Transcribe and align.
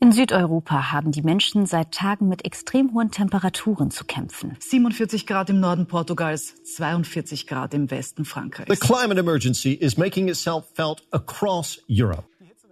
In 0.00 0.12
Südeuropa 0.12 0.92
haben 0.92 1.10
die 1.10 1.22
Menschen 1.22 1.66
seit 1.66 1.90
Tagen 1.90 2.28
mit 2.28 2.44
extrem 2.44 2.94
hohen 2.94 3.10
Temperaturen 3.10 3.90
zu 3.90 4.04
kämpfen. 4.04 4.56
47 4.60 5.26
Grad 5.26 5.50
im 5.50 5.58
Norden 5.58 5.86
Portugals, 5.86 6.54
42 6.62 7.48
Grad 7.48 7.74
im 7.74 7.90
Westen 7.90 8.24
Frankreichs. 8.24 8.72
The 8.72 8.78
climate 8.78 9.18
emergency 9.18 9.72
is 9.72 9.96
making 9.96 10.28
itself 10.28 10.66
felt 10.74 11.02
across 11.10 11.82
Europe. 11.90 12.22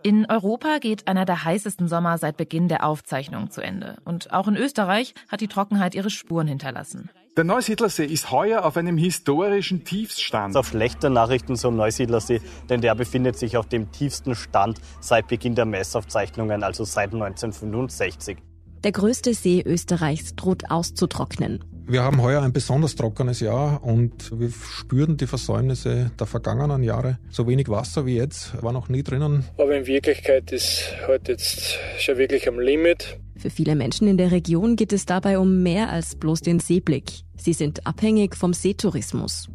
In 0.05 0.27
Europa 0.27 0.79
geht 0.79 1.09
einer 1.09 1.25
der 1.25 1.43
heißesten 1.43 1.89
Sommer 1.89 2.17
seit 2.19 2.37
Beginn 2.37 2.69
der 2.69 2.87
Aufzeichnung 2.87 3.51
zu 3.51 3.61
Ende. 3.61 3.97
Und 4.05 4.33
auch 4.33 4.47
in 4.47 4.55
Österreich 4.57 5.13
hat 5.29 5.41
die 5.41 5.49
Trockenheit 5.49 5.97
ihre 5.97 6.11
Spuren 6.11 6.47
hinterlassen. 6.47 7.11
Der 7.37 7.45
Neusiedlersee 7.45 8.07
ist 8.07 8.31
heuer 8.31 8.65
auf 8.65 8.79
einem 8.79 8.97
historischen 8.97 9.85
Tiefstand. 9.85 10.57
Auf 10.57 10.69
schlechte 10.69 11.11
Nachrichten 11.11 11.55
zum 11.55 11.77
Neusiedlersee, 11.77 12.41
denn 12.71 12.81
der 12.81 12.95
befindet 12.95 13.37
sich 13.39 13.59
auf 13.59 13.67
dem 13.67 13.93
tiefsten 13.93 14.35
Stand 14.35 14.81
seit 15.03 15.29
Beginn 15.29 15.55
der 15.55 15.67
Messaufzeichnungen, 15.67 16.63
also 16.63 16.85
seit 16.85 17.13
1965. 17.13 18.39
Der 18.83 18.93
größte 18.93 19.35
See 19.35 19.63
Österreichs 19.67 20.35
droht 20.35 20.71
auszutrocknen. 20.71 21.63
Wir 21.87 22.03
haben 22.05 22.23
heuer 22.23 22.41
ein 22.41 22.55
besonders 22.55 22.95
trockenes 22.95 23.41
Jahr 23.41 23.85
und 23.85 24.33
wir 24.41 24.51
spüren 24.51 25.19
die 25.19 25.27
Versäumnisse 25.27 26.13
der 26.19 26.27
vergangenen 26.27 26.83
Jahre. 26.83 27.19
So 27.29 27.47
wenig 27.47 27.69
Wasser 27.69 28.07
wie 28.07 28.17
jetzt 28.17 28.63
war 28.63 28.73
noch 28.73 28.89
nie 28.89 29.03
drinnen. 29.03 29.45
Aber 29.59 29.77
in 29.77 29.87
Wirklichkeit 29.87 30.53
ist 30.53 30.95
heute 31.07 31.33
jetzt 31.33 31.79
schon 31.99 32.17
wirklich 32.17 32.49
am 32.49 32.59
Limit. 32.59 33.19
Für 33.39 33.51
viele 33.51 33.77
Menschen 33.77 34.09
in 34.09 34.17
der 34.17 34.31
Region 34.33 34.77
geht 34.77 34.93
es 34.93 35.07
dabei 35.07 35.39
um 35.39 35.63
mehr 35.63 35.91
als 35.91 36.17
bloß 36.17 36.41
den 36.41 36.59
Seeblick. 36.59 37.23
Sie 37.37 37.53
sind 37.53 37.87
abhängig 37.87 38.35
vom 38.35 38.55
Seetourismus. 38.55 39.49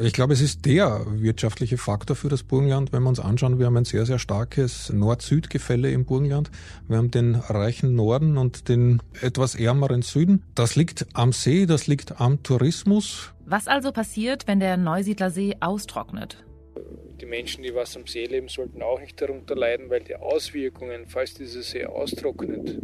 Ich 0.00 0.12
glaube, 0.12 0.32
es 0.32 0.40
ist 0.40 0.66
der 0.66 1.04
wirtschaftliche 1.06 1.78
Faktor 1.78 2.16
für 2.16 2.28
das 2.28 2.42
Burgenland. 2.42 2.92
Wenn 2.92 3.04
wir 3.04 3.08
uns 3.08 3.20
anschauen, 3.20 3.60
wir 3.60 3.66
haben 3.66 3.76
ein 3.76 3.84
sehr, 3.84 4.06
sehr 4.06 4.18
starkes 4.18 4.92
Nord-Süd-Gefälle 4.92 5.90
im 5.92 6.04
Burgenland. 6.04 6.50
Wir 6.88 6.96
haben 6.96 7.12
den 7.12 7.36
reichen 7.36 7.94
Norden 7.94 8.36
und 8.36 8.68
den 8.68 9.00
etwas 9.20 9.54
ärmeren 9.54 10.02
Süden. 10.02 10.42
Das 10.56 10.74
liegt 10.74 11.06
am 11.12 11.32
See, 11.32 11.66
das 11.66 11.86
liegt 11.86 12.20
am 12.20 12.42
Tourismus. 12.42 13.32
Was 13.46 13.68
also 13.68 13.92
passiert, 13.92 14.48
wenn 14.48 14.58
der 14.58 14.76
Neusiedlersee 14.76 15.56
austrocknet? 15.60 16.44
Die 17.20 17.26
Menschen, 17.26 17.62
die 17.62 17.72
was 17.72 17.96
am 17.96 18.08
See 18.08 18.26
leben, 18.26 18.48
sollten 18.48 18.82
auch 18.82 18.98
nicht 18.98 19.20
darunter 19.20 19.54
leiden, 19.54 19.90
weil 19.90 20.02
die 20.02 20.16
Auswirkungen, 20.16 21.04
falls 21.06 21.34
dieser 21.34 21.62
See 21.62 21.84
austrocknet, 21.86 22.80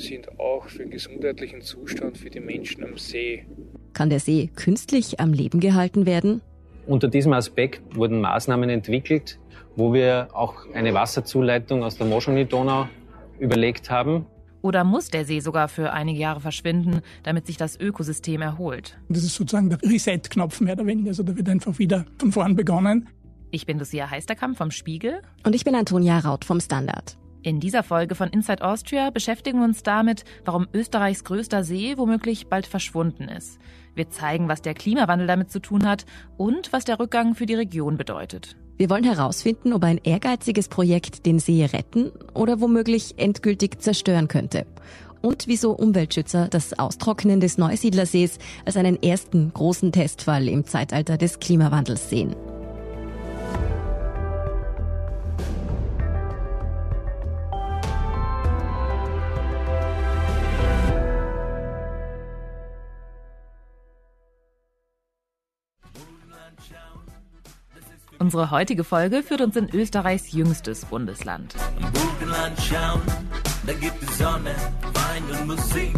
sind 0.00 0.38
auch 0.38 0.68
für 0.68 0.78
den 0.80 0.90
gesundheitlichen 0.90 1.62
Zustand 1.62 2.18
für 2.18 2.30
die 2.30 2.40
Menschen 2.40 2.84
am 2.84 2.98
See 2.98 3.46
kann 3.92 4.10
der 4.10 4.20
See 4.20 4.50
künstlich 4.54 5.20
am 5.20 5.32
Leben 5.32 5.60
gehalten 5.60 6.06
werden? 6.06 6.40
Unter 6.86 7.08
diesem 7.08 7.32
Aspekt 7.32 7.82
wurden 7.94 8.20
Maßnahmen 8.20 8.70
entwickelt, 8.70 9.38
wo 9.76 9.92
wir 9.92 10.28
auch 10.32 10.66
eine 10.74 10.94
Wasserzuleitung 10.94 11.84
aus 11.84 11.96
der 11.96 12.06
Moschoni-Donau 12.06 12.88
überlegt 13.38 13.90
haben. 13.90 14.26
Oder 14.62 14.84
muss 14.84 15.08
der 15.08 15.24
See 15.24 15.40
sogar 15.40 15.68
für 15.68 15.92
einige 15.92 16.18
Jahre 16.18 16.40
verschwinden, 16.40 17.00
damit 17.22 17.46
sich 17.46 17.56
das 17.56 17.78
Ökosystem 17.78 18.42
erholt? 18.42 18.98
Das 19.08 19.22
ist 19.22 19.34
sozusagen 19.34 19.70
der 19.70 19.80
Reset-Knopf 19.82 20.60
mehr 20.60 20.74
oder 20.74 20.86
weniger. 20.86 21.10
Also 21.10 21.22
da 21.22 21.34
wird 21.36 21.48
einfach 21.48 21.78
wieder 21.78 22.04
von 22.18 22.32
vorn 22.32 22.56
begonnen. 22.56 23.08
Ich 23.50 23.66
bin 23.66 23.78
Lucia 23.78 24.10
Heisterkamp 24.10 24.58
vom 24.58 24.70
Spiegel. 24.70 25.22
Und 25.44 25.54
ich 25.54 25.64
bin 25.64 25.74
Antonia 25.74 26.18
Raut 26.18 26.44
vom 26.44 26.60
Standard. 26.60 27.16
In 27.42 27.58
dieser 27.58 27.82
Folge 27.82 28.14
von 28.14 28.28
Inside 28.28 28.62
Austria 28.62 29.08
beschäftigen 29.08 29.60
wir 29.60 29.64
uns 29.64 29.82
damit, 29.82 30.24
warum 30.44 30.68
Österreichs 30.74 31.24
größter 31.24 31.64
See 31.64 31.96
womöglich 31.96 32.48
bald 32.48 32.66
verschwunden 32.66 33.28
ist. 33.28 33.58
Wir 33.94 34.10
zeigen, 34.10 34.48
was 34.48 34.60
der 34.60 34.74
Klimawandel 34.74 35.26
damit 35.26 35.50
zu 35.50 35.58
tun 35.58 35.86
hat 35.86 36.04
und 36.36 36.70
was 36.72 36.84
der 36.84 36.98
Rückgang 37.00 37.34
für 37.34 37.46
die 37.46 37.54
Region 37.54 37.96
bedeutet. 37.96 38.56
Wir 38.76 38.90
wollen 38.90 39.04
herausfinden, 39.04 39.72
ob 39.72 39.84
ein 39.84 40.00
ehrgeiziges 40.04 40.68
Projekt 40.68 41.24
den 41.24 41.38
See 41.38 41.64
retten 41.64 42.12
oder 42.34 42.60
womöglich 42.60 43.14
endgültig 43.16 43.80
zerstören 43.80 44.28
könnte. 44.28 44.66
Und 45.22 45.46
wieso 45.46 45.72
Umweltschützer 45.72 46.48
das 46.48 46.78
Austrocknen 46.78 47.40
des 47.40 47.58
Neusiedlersees 47.58 48.38
als 48.66 48.76
einen 48.76 49.02
ersten 49.02 49.52
großen 49.52 49.92
Testfall 49.92 50.48
im 50.48 50.64
Zeitalter 50.64 51.16
des 51.16 51.40
Klimawandels 51.40 52.08
sehen. 52.10 52.34
Unsere 68.20 68.50
heutige 68.50 68.84
Folge 68.84 69.22
führt 69.22 69.40
uns 69.40 69.56
in 69.56 69.70
Österreichs 69.70 70.30
jüngstes 70.32 70.84
Bundesland. 70.84 71.54
Im 71.78 71.90
Burgenland 71.90 72.60
schauen, 72.60 73.00
da 73.66 73.72
gibt 73.72 74.02
es 74.02 74.18
Sonne, 74.18 74.54
Wein 74.92 75.40
und 75.40 75.46
Musik. 75.46 75.96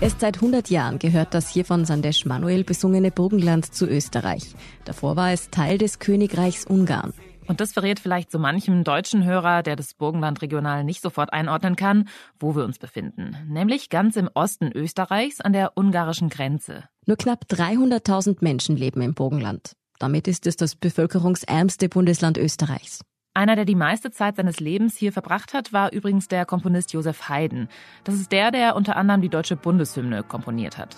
Erst 0.00 0.20
seit 0.20 0.36
100 0.36 0.70
Jahren 0.70 0.98
gehört 0.98 1.34
das 1.34 1.50
hier 1.50 1.66
von 1.66 1.84
Sandesh 1.84 2.24
Manuel 2.24 2.64
besungene 2.64 3.10
Burgenland 3.10 3.74
zu 3.74 3.86
Österreich. 3.86 4.54
Davor 4.86 5.14
war 5.14 5.30
es 5.30 5.50
Teil 5.50 5.76
des 5.76 5.98
Königreichs 5.98 6.64
Ungarn. 6.64 7.12
Und 7.46 7.60
das 7.60 7.74
verrät 7.74 8.00
vielleicht 8.00 8.30
so 8.30 8.38
manchem 8.38 8.82
deutschen 8.82 9.24
Hörer, 9.24 9.62
der 9.62 9.76
das 9.76 9.92
Burgenland 9.92 10.40
regional 10.40 10.84
nicht 10.84 11.02
sofort 11.02 11.34
einordnen 11.34 11.76
kann, 11.76 12.08
wo 12.40 12.56
wir 12.56 12.64
uns 12.64 12.78
befinden. 12.78 13.36
Nämlich 13.46 13.90
ganz 13.90 14.16
im 14.16 14.30
Osten 14.32 14.72
Österreichs 14.72 15.42
an 15.42 15.52
der 15.52 15.76
ungarischen 15.76 16.30
Grenze. 16.30 16.84
Nur 17.04 17.18
knapp 17.18 17.44
300.000 17.50 18.38
Menschen 18.40 18.78
leben 18.78 19.02
im 19.02 19.12
Burgenland. 19.12 19.76
Damit 19.98 20.28
ist 20.28 20.46
es 20.46 20.56
das 20.56 20.74
bevölkerungsärmste 20.74 21.88
Bundesland 21.88 22.38
Österreichs. 22.38 23.00
Einer, 23.36 23.56
der 23.56 23.64
die 23.64 23.74
meiste 23.74 24.12
Zeit 24.12 24.36
seines 24.36 24.60
Lebens 24.60 24.96
hier 24.96 25.12
verbracht 25.12 25.54
hat, 25.54 25.72
war 25.72 25.92
übrigens 25.92 26.28
der 26.28 26.46
Komponist 26.46 26.92
Josef 26.92 27.28
Haydn. 27.28 27.68
Das 28.04 28.14
ist 28.14 28.30
der, 28.30 28.52
der 28.52 28.76
unter 28.76 28.96
anderem 28.96 29.22
die 29.22 29.28
deutsche 29.28 29.56
Bundeshymne 29.56 30.22
komponiert 30.22 30.78
hat. 30.78 30.96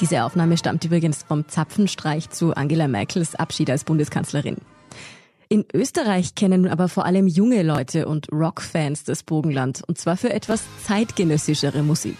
Diese 0.00 0.24
Aufnahme 0.24 0.58
stammt 0.58 0.84
übrigens 0.84 1.22
vom 1.22 1.48
Zapfenstreich 1.48 2.28
zu 2.28 2.54
Angela 2.54 2.86
Merkels 2.86 3.34
Abschied 3.34 3.70
als 3.70 3.84
Bundeskanzlerin. 3.84 4.58
In 5.48 5.64
Österreich 5.72 6.34
kennen 6.34 6.68
aber 6.68 6.88
vor 6.88 7.06
allem 7.06 7.26
junge 7.26 7.62
Leute 7.62 8.06
und 8.06 8.30
Rockfans 8.30 9.04
das 9.04 9.22
Burgenland, 9.22 9.82
und 9.86 9.96
zwar 9.96 10.18
für 10.18 10.32
etwas 10.32 10.62
zeitgenössischere 10.84 11.82
Musik. 11.82 12.16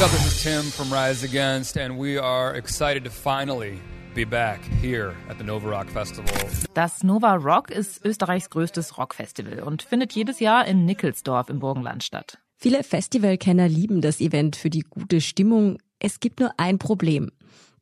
What's 0.00 0.12
up? 0.12 0.18
This 0.18 0.26
is 0.26 0.42
Tim 0.42 0.62
from 0.70 0.92
Rise 0.92 1.24
Against, 1.24 1.76
and 1.76 1.98
we 1.98 2.18
are 2.18 2.54
excited 2.54 3.04
to 3.04 3.10
finally 3.10 3.80
be 4.14 4.24
back 4.24 4.60
here 4.80 5.14
at 5.28 5.38
the 5.38 5.44
Nova 5.44 5.68
Rock 5.68 5.88
Festival. 5.90 6.32
Das 6.74 7.02
Nova 7.02 7.34
Rock 7.34 7.70
ist 7.70 8.04
Österreichs 8.04 8.50
größtes 8.50 8.98
Rockfestival 8.98 9.60
und 9.60 9.82
findet 9.82 10.12
jedes 10.12 10.40
Jahr 10.40 10.66
in 10.66 10.84
Nickelsdorf 10.84 11.48
im 11.48 11.58
Burgenland 11.58 12.04
statt. 12.04 12.38
Viele 12.56 12.82
Festivalkenner 12.82 13.68
lieben 13.68 14.00
das 14.00 14.20
Event 14.20 14.56
für 14.56 14.70
die 14.70 14.84
gute 14.88 15.20
Stimmung. 15.20 15.78
Es 15.98 16.20
gibt 16.20 16.40
nur 16.40 16.52
ein 16.58 16.78
Problem. 16.78 17.30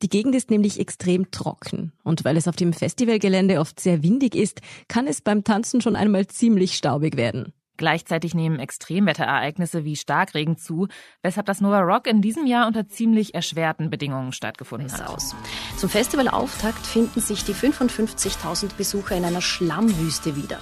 Die 0.01 0.09
Gegend 0.09 0.35
ist 0.35 0.51
nämlich 0.51 0.79
extrem 0.79 1.31
trocken. 1.31 1.91
Und 2.03 2.23
weil 2.23 2.37
es 2.37 2.47
auf 2.47 2.55
dem 2.55 2.73
Festivalgelände 2.73 3.59
oft 3.59 3.79
sehr 3.79 4.03
windig 4.03 4.35
ist, 4.35 4.61
kann 4.87 5.07
es 5.07 5.21
beim 5.21 5.43
Tanzen 5.43 5.81
schon 5.81 5.95
einmal 5.95 6.27
ziemlich 6.27 6.75
staubig 6.75 7.17
werden. 7.17 7.53
Gleichzeitig 7.77 8.33
nehmen 8.33 8.59
Extremwetterereignisse 8.59 9.85
wie 9.85 9.95
Starkregen 9.95 10.57
zu, 10.57 10.87
weshalb 11.21 11.45
das 11.45 11.61
Nova 11.61 11.81
Rock 11.81 12.07
in 12.07 12.21
diesem 12.21 12.45
Jahr 12.45 12.67
unter 12.67 12.87
ziemlich 12.87 13.35
erschwerten 13.35 13.89
Bedingungen 13.89 14.31
stattgefunden 14.31 14.91
hat. 14.91 15.07
Aus. 15.07 15.35
Zum 15.77 15.89
Festivalauftakt 15.89 16.85
finden 16.85 17.21
sich 17.21 17.43
die 17.43 17.53
55.000 17.53 18.75
Besucher 18.77 19.15
in 19.15 19.25
einer 19.25 19.41
Schlammwüste 19.41 20.35
wieder. 20.35 20.59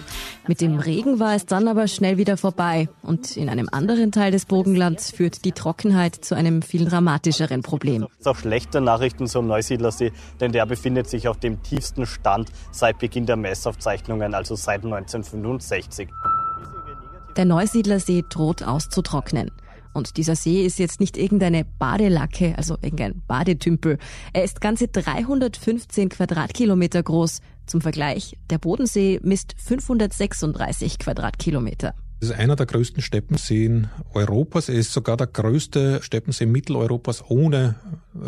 Mit 0.48 0.62
dem 0.62 0.78
Regen 0.80 1.20
war 1.20 1.36
es 1.36 1.46
dann 1.46 1.68
aber 1.68 1.88
schnell 1.88 2.18
wieder 2.18 2.38
vorbei 2.38 2.90
und 3.02 3.38
in 3.38 3.50
einem 3.50 3.70
anderen 3.72 4.12
Teil 4.12 4.32
des 4.32 4.46
Burgenlands 4.46 5.12
führt 5.12 5.46
die 5.46 5.54
Trockenheit 5.54 6.16
zu 6.16 6.36
einem 6.36 6.62
viel 6.62 6.86
dramatischeren 6.86 7.62
Problem. 7.62 8.08
Es 8.12 8.20
ist 8.20 8.28
auch 8.28 8.36
schlechte 8.36 8.82
Nachrichten 8.82 9.28
zum 9.28 9.48
Neusiedlersee, 9.48 10.12
denn 10.40 10.52
der 10.52 10.66
befindet 10.66 11.10
sich 11.10 11.28
auf 11.28 11.40
dem 11.40 11.64
tiefsten 11.64 12.06
Stand 12.06 12.52
seit 12.72 13.00
Beginn 13.00 13.26
der 13.26 13.38
Messaufzeichnungen, 13.38 14.34
also 14.34 14.56
seit 14.56 14.84
1965. 14.84 16.10
Der 17.36 17.46
Neusiedlersee 17.46 18.24
droht 18.30 18.64
auszutrocknen. 18.64 19.52
Und 19.94 20.18
dieser 20.18 20.36
See 20.36 20.66
ist 20.66 20.80
jetzt 20.80 21.00
nicht 21.00 21.18
irgendeine 21.18 21.66
Badelacke, 21.66 22.54
also 22.58 22.78
irgendein 22.82 23.22
Badetümpel. 23.28 23.98
Er 24.34 24.44
ist 24.44 24.60
ganze 24.60 24.88
315 24.90 26.10
Quadratkilometer 26.10 27.02
groß. 27.02 27.40
Zum 27.66 27.82
Vergleich, 27.82 28.38
der 28.50 28.58
Bodensee 28.58 29.20
misst 29.24 29.56
536 29.58 31.00
Quadratkilometer. 31.00 31.94
Das 32.22 32.30
ist 32.30 32.36
einer 32.38 32.56
der 32.56 32.66
größten 32.66 33.02
Steppenseen 33.02 33.90
Europas. 34.14 34.70
Er 34.70 34.76
ist 34.76 34.94
sogar 34.94 35.18
der 35.18 35.28
größte 35.28 36.02
Steppensee 36.02 36.46
Mitteleuropas 36.46 37.24
ohne, 37.30 37.76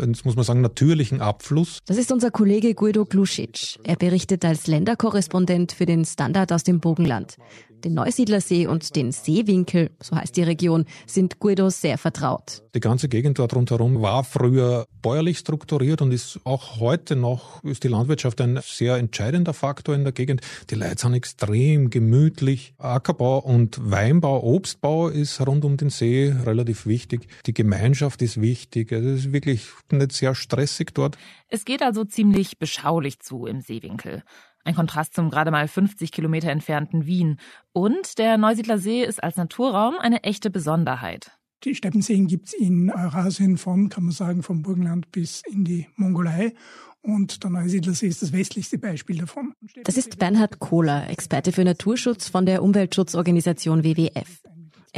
jetzt 0.00 0.26
muss 0.26 0.36
man 0.36 0.44
sagen, 0.44 0.60
natürlichen 0.60 1.22
Abfluss. 1.22 1.78
Das 1.86 1.96
ist 1.96 2.12
unser 2.12 2.30
Kollege 2.30 2.74
Guido 2.74 3.06
Glusic. 3.06 3.78
Er 3.84 3.96
berichtet 3.96 4.44
als 4.44 4.66
Länderkorrespondent 4.66 5.72
für 5.72 5.86
den 5.86 6.04
Standard 6.04 6.52
aus 6.52 6.64
dem 6.64 6.80
Bogenland. 6.80 7.38
Den 7.84 7.94
Neusiedlersee 7.94 8.66
und 8.66 8.96
den 8.96 9.12
Seewinkel, 9.12 9.90
so 10.00 10.16
heißt 10.16 10.36
die 10.36 10.42
Region, 10.42 10.84
sind 11.06 11.38
Guido 11.38 11.70
sehr 11.70 11.96
vertraut. 11.96 12.62
Die 12.74 12.80
ganze 12.80 13.08
Gegend 13.08 13.38
dort 13.38 13.54
rundherum 13.54 14.02
war 14.02 14.24
früher 14.24 14.86
bäuerlich 15.00 15.38
strukturiert 15.38 16.02
und 16.02 16.12
ist 16.12 16.40
auch 16.44 16.80
heute 16.80 17.14
noch, 17.14 17.62
ist 17.62 17.84
die 17.84 17.88
Landwirtschaft 17.88 18.40
ein 18.40 18.58
sehr 18.62 18.96
entscheidender 18.96 19.54
Faktor 19.54 19.94
in 19.94 20.02
der 20.02 20.12
Gegend. 20.12 20.40
Die 20.70 20.74
Leute 20.74 20.98
sind 20.98 21.14
extrem 21.14 21.90
gemütlich. 21.90 22.74
Ackerbau 22.78 23.38
und 23.38 23.78
Weinbau, 23.80 24.42
Obstbau 24.42 25.08
ist 25.08 25.40
rund 25.46 25.64
um 25.64 25.76
den 25.76 25.90
See 25.90 26.34
relativ 26.44 26.86
wichtig. 26.86 27.28
Die 27.46 27.54
Gemeinschaft 27.54 28.22
ist 28.22 28.40
wichtig. 28.40 28.92
Also 28.92 29.08
es 29.08 29.26
ist 29.26 29.32
wirklich 29.32 29.66
nicht 29.92 30.12
sehr 30.12 30.34
stressig 30.34 30.94
dort. 30.94 31.16
Es 31.48 31.64
geht 31.64 31.82
also 31.82 32.04
ziemlich 32.04 32.58
beschaulich 32.58 33.20
zu 33.20 33.46
im 33.46 33.60
Seewinkel. 33.60 34.22
Ein 34.68 34.74
Kontrast 34.74 35.14
zum 35.14 35.30
gerade 35.30 35.50
mal 35.50 35.66
50 35.66 36.12
Kilometer 36.12 36.50
entfernten 36.50 37.06
Wien. 37.06 37.38
Und 37.72 38.18
der 38.18 38.36
Neusiedler 38.36 38.76
See 38.76 39.02
ist 39.02 39.24
als 39.24 39.36
Naturraum 39.36 39.94
eine 39.98 40.24
echte 40.24 40.50
Besonderheit. 40.50 41.30
Die 41.64 41.74
Steppenseen 41.74 42.26
gibt 42.26 42.48
es 42.48 42.52
in 42.52 42.90
Eurasien 42.90 43.56
von, 43.56 43.88
kann 43.88 44.04
man 44.04 44.12
sagen, 44.12 44.42
vom 44.42 44.60
Burgenland 44.60 45.10
bis 45.10 45.40
in 45.48 45.64
die 45.64 45.86
Mongolei. 45.96 46.52
Und 47.00 47.44
der 47.44 47.48
Neusiedlersee 47.48 48.08
ist 48.08 48.20
das 48.20 48.34
westlichste 48.34 48.76
Beispiel 48.76 49.16
davon. 49.16 49.54
Das 49.84 49.96
ist 49.96 50.18
Bernhard 50.18 50.58
Kohler, 50.58 51.08
Experte 51.08 51.52
für 51.52 51.64
Naturschutz 51.64 52.28
von 52.28 52.44
der 52.44 52.62
Umweltschutzorganisation 52.62 53.84
WWF. 53.84 54.42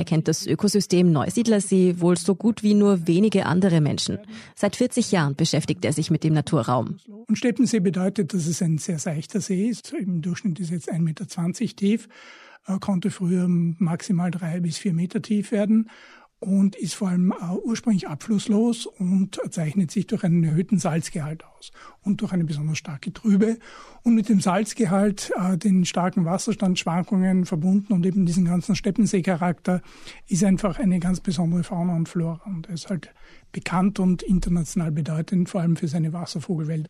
Er 0.01 0.07
kennt 0.07 0.29
das 0.29 0.47
Ökosystem 0.47 1.13
Neusiedlersee 1.13 1.97
wohl 1.99 2.17
so 2.17 2.35
gut 2.35 2.63
wie 2.63 2.73
nur 2.73 3.07
wenige 3.07 3.45
andere 3.45 3.83
Menschen. 3.83 4.19
Seit 4.55 4.75
40 4.75 5.13
Jahren 5.13 5.35
beschäftigt 5.35 5.85
er 5.85 5.93
sich 5.93 6.11
mit 6.11 6.25
dem 6.25 6.33
Naturraum. 6.33 6.97
Und 7.27 7.37
Steppensee 7.37 7.81
bedeutet, 7.81 8.33
dass 8.33 8.47
es 8.47 8.63
ein 8.63 8.79
sehr 8.79 8.99
seichter 8.99 9.43
See 9.43 9.69
ist. 9.69 9.93
Im 9.93 10.23
Durchschnitt 10.23 10.59
ist 10.59 10.71
jetzt 10.71 10.91
1,20 10.91 11.01
Meter 11.01 11.27
tief, 11.77 12.09
er 12.65 12.79
konnte 12.79 13.11
früher 13.11 13.47
maximal 13.49 14.31
drei 14.31 14.61
bis 14.61 14.79
vier 14.79 14.95
Meter 14.95 15.21
tief 15.21 15.53
werden 15.53 15.91
und 16.41 16.75
ist 16.75 16.95
vor 16.95 17.09
allem 17.09 17.33
äh, 17.33 17.55
ursprünglich 17.63 18.09
abflusslos 18.09 18.87
und 18.87 19.39
zeichnet 19.51 19.91
sich 19.91 20.07
durch 20.07 20.25
einen 20.25 20.43
erhöhten 20.43 20.79
Salzgehalt 20.79 21.45
aus 21.45 21.71
und 22.03 22.23
durch 22.23 22.33
eine 22.33 22.45
besonders 22.45 22.79
starke 22.79 23.13
Trübe. 23.13 23.59
Und 24.03 24.15
mit 24.15 24.31
dem 24.31 24.41
Salzgehalt, 24.41 25.31
äh, 25.37 25.59
den 25.59 25.85
starken 25.85 26.25
Wasserstandsschwankungen 26.25 27.45
verbunden 27.45 27.93
und 27.93 28.07
eben 28.07 28.25
diesen 28.25 28.47
ganzen 28.47 28.75
Steppenseecharakter 28.75 29.83
ist 30.27 30.43
einfach 30.43 30.79
eine 30.79 30.99
ganz 30.99 31.21
besondere 31.21 31.63
Fauna 31.63 31.95
und 31.95 32.09
Flora. 32.09 32.41
Und 32.47 32.69
er 32.69 32.75
ist 32.75 32.89
halt 32.89 33.13
bekannt 33.53 33.99
und 33.99 34.23
international 34.23 34.93
bedeutend, 34.93 35.51
vor 35.51 35.61
allem 35.61 35.77
für 35.77 35.89
seine 35.89 36.15
Wasservogelwelt. 36.15 36.89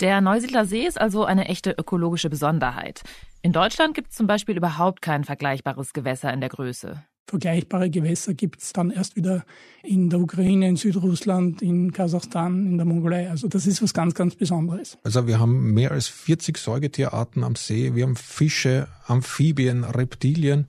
Der 0.00 0.20
Neusiedler 0.20 0.66
See 0.66 0.84
ist 0.84 1.00
also 1.00 1.24
eine 1.24 1.46
echte 1.46 1.70
ökologische 1.70 2.28
Besonderheit. 2.28 3.02
In 3.40 3.52
Deutschland 3.52 3.94
gibt 3.94 4.10
es 4.10 4.16
zum 4.16 4.26
Beispiel 4.26 4.56
überhaupt 4.56 5.00
kein 5.00 5.24
vergleichbares 5.24 5.92
Gewässer 5.92 6.32
in 6.32 6.40
der 6.40 6.50
Größe. 6.50 7.02
Vergleichbare 7.26 7.88
Gewässer 7.88 8.34
gibt 8.34 8.60
es 8.60 8.72
dann 8.72 8.90
erst 8.90 9.16
wieder 9.16 9.44
in 9.82 10.10
der 10.10 10.20
Ukraine, 10.20 10.68
in 10.68 10.76
Südrussland, 10.76 11.62
in 11.62 11.92
Kasachstan, 11.92 12.66
in 12.66 12.76
der 12.76 12.84
Mongolei. 12.84 13.30
Also 13.30 13.48
das 13.48 13.66
ist 13.66 13.82
was 13.82 13.94
ganz, 13.94 14.14
ganz 14.14 14.34
Besonderes. 14.34 14.98
Also 15.02 15.26
wir 15.26 15.38
haben 15.38 15.72
mehr 15.72 15.92
als 15.92 16.08
40 16.08 16.58
Säugetierarten 16.58 17.42
am 17.44 17.54
See. 17.54 17.94
Wir 17.94 18.04
haben 18.04 18.16
Fische, 18.16 18.88
Amphibien, 19.06 19.84
Reptilien. 19.84 20.68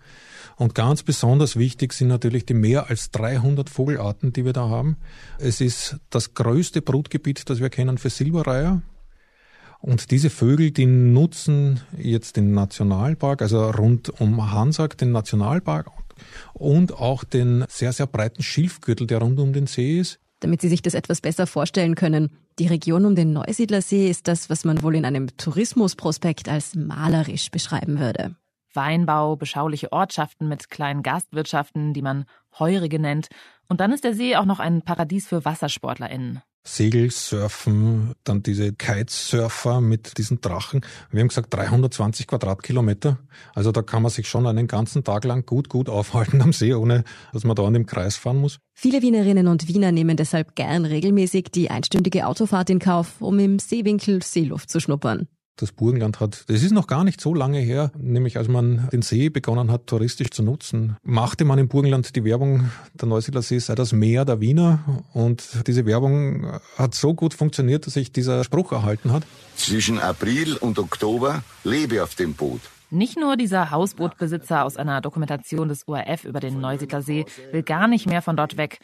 Und 0.55 0.75
ganz 0.75 1.03
besonders 1.03 1.57
wichtig 1.57 1.93
sind 1.93 2.07
natürlich 2.07 2.45
die 2.45 2.53
mehr 2.53 2.89
als 2.89 3.11
300 3.11 3.69
Vogelarten, 3.69 4.31
die 4.31 4.45
wir 4.45 4.53
da 4.53 4.69
haben. 4.69 4.97
Es 5.39 5.59
ist 5.59 5.97
das 6.09 6.33
größte 6.33 6.81
Brutgebiet, 6.81 7.49
das 7.49 7.59
wir 7.59 7.69
kennen 7.69 7.97
für 7.97 8.09
Silberreiher. 8.09 8.81
Und 9.79 10.11
diese 10.11 10.29
Vögel, 10.29 10.71
die 10.71 10.85
nutzen 10.85 11.81
jetzt 11.97 12.37
den 12.37 12.53
Nationalpark, 12.53 13.41
also 13.41 13.69
rund 13.69 14.09
um 14.21 14.51
Hansack, 14.53 14.97
den 14.97 15.11
Nationalpark 15.11 15.87
und 16.53 16.93
auch 16.93 17.23
den 17.23 17.65
sehr, 17.69 17.93
sehr 17.93 18.07
breiten 18.07 18.43
Schilfgürtel, 18.43 19.07
der 19.07 19.19
rund 19.19 19.39
um 19.39 19.53
den 19.53 19.67
See 19.67 19.99
ist. 19.99 20.19
Damit 20.39 20.61
Sie 20.61 20.69
sich 20.69 20.81
das 20.81 20.93
etwas 20.93 21.21
besser 21.21 21.47
vorstellen 21.47 21.95
können, 21.95 22.29
die 22.59 22.67
Region 22.67 23.05
um 23.05 23.15
den 23.15 23.33
Neusiedlersee 23.33 24.09
ist 24.09 24.27
das, 24.27 24.49
was 24.49 24.65
man 24.65 24.83
wohl 24.83 24.95
in 24.95 25.05
einem 25.05 25.35
Tourismusprospekt 25.37 26.49
als 26.49 26.75
malerisch 26.75 27.49
beschreiben 27.49 27.99
würde. 27.99 28.35
Weinbau, 28.73 29.35
beschauliche 29.35 29.91
Ortschaften 29.91 30.47
mit 30.47 30.69
kleinen 30.69 31.03
Gastwirtschaften, 31.03 31.93
die 31.93 32.01
man 32.01 32.25
Heurige 32.59 32.99
nennt. 32.99 33.27
Und 33.69 33.79
dann 33.79 33.91
ist 33.91 34.03
der 34.03 34.13
See 34.13 34.35
auch 34.35 34.45
noch 34.45 34.59
ein 34.59 34.81
Paradies 34.81 35.27
für 35.27 35.45
WassersportlerInnen. 35.45 36.41
Segelsurfen, 36.65 38.13
dann 38.23 38.41
diese 38.41 38.73
Kitesurfer 38.73 39.81
mit 39.81 40.17
diesen 40.17 40.39
Drachen. 40.39 40.81
Wir 41.11 41.21
haben 41.21 41.27
gesagt 41.27 41.53
320 41.53 42.27
Quadratkilometer. 42.27 43.19
Also 43.53 43.71
da 43.71 43.81
kann 43.81 44.01
man 44.01 44.11
sich 44.11 44.29
schon 44.29 44.47
einen 44.47 44.67
ganzen 44.67 45.03
Tag 45.03 45.25
lang 45.25 45.45
gut, 45.45 45.67
gut 45.67 45.89
aufhalten 45.89 46.41
am 46.41 46.53
See, 46.53 46.73
ohne 46.73 47.03
dass 47.33 47.43
man 47.43 47.55
da 47.55 47.65
an 47.65 47.73
dem 47.73 47.85
Kreis 47.85 48.15
fahren 48.15 48.37
muss. 48.37 48.59
Viele 48.73 49.01
Wienerinnen 49.01 49.47
und 49.47 49.67
Wiener 49.67 49.91
nehmen 49.91 50.15
deshalb 50.15 50.55
gern 50.55 50.85
regelmäßig 50.85 51.49
die 51.53 51.69
einstündige 51.69 52.27
Autofahrt 52.27 52.69
in 52.69 52.79
Kauf, 52.79 53.21
um 53.21 53.39
im 53.39 53.59
Seewinkel 53.59 54.23
Seeluft 54.23 54.69
zu 54.69 54.79
schnuppern 54.79 55.27
das 55.55 55.71
Burgenland 55.71 56.19
hat, 56.19 56.45
das 56.49 56.63
ist 56.63 56.71
noch 56.71 56.87
gar 56.87 57.03
nicht 57.03 57.21
so 57.21 57.33
lange 57.33 57.59
her, 57.59 57.91
nämlich 57.97 58.37
als 58.37 58.47
man 58.47 58.89
den 58.91 59.01
See 59.01 59.29
begonnen 59.29 59.71
hat, 59.71 59.87
touristisch 59.87 60.31
zu 60.31 60.43
nutzen, 60.43 60.97
machte 61.03 61.45
man 61.45 61.59
im 61.59 61.67
Burgenland 61.67 62.15
die 62.15 62.23
Werbung, 62.23 62.71
der 62.93 63.07
Neusiedler 63.07 63.41
See 63.41 63.59
sei 63.59 63.75
das 63.75 63.93
Meer 63.93 64.25
der 64.25 64.41
Wiener 64.41 65.03
und 65.13 65.67
diese 65.67 65.85
Werbung 65.85 66.59
hat 66.77 66.95
so 66.95 67.13
gut 67.13 67.33
funktioniert, 67.33 67.85
dass 67.85 67.93
sich 67.93 68.11
dieser 68.11 68.43
Spruch 68.43 68.71
erhalten 68.71 69.11
hat. 69.11 69.23
Zwischen 69.55 69.99
April 69.99 70.57
und 70.57 70.79
Oktober 70.79 71.43
lebe 71.63 72.03
auf 72.03 72.15
dem 72.15 72.33
Boot. 72.33 72.61
Nicht 72.89 73.17
nur 73.17 73.37
dieser 73.37 73.71
Hausbootbesitzer 73.71 74.63
aus 74.63 74.77
einer 74.77 75.01
Dokumentation 75.01 75.67
des 75.67 75.87
ORF 75.87 76.25
über 76.25 76.39
den 76.39 76.59
Neusiedler 76.59 77.01
See 77.01 77.25
will 77.51 77.63
gar 77.63 77.87
nicht 77.87 78.07
mehr 78.07 78.21
von 78.21 78.37
dort 78.37 78.55
weg. 78.55 78.79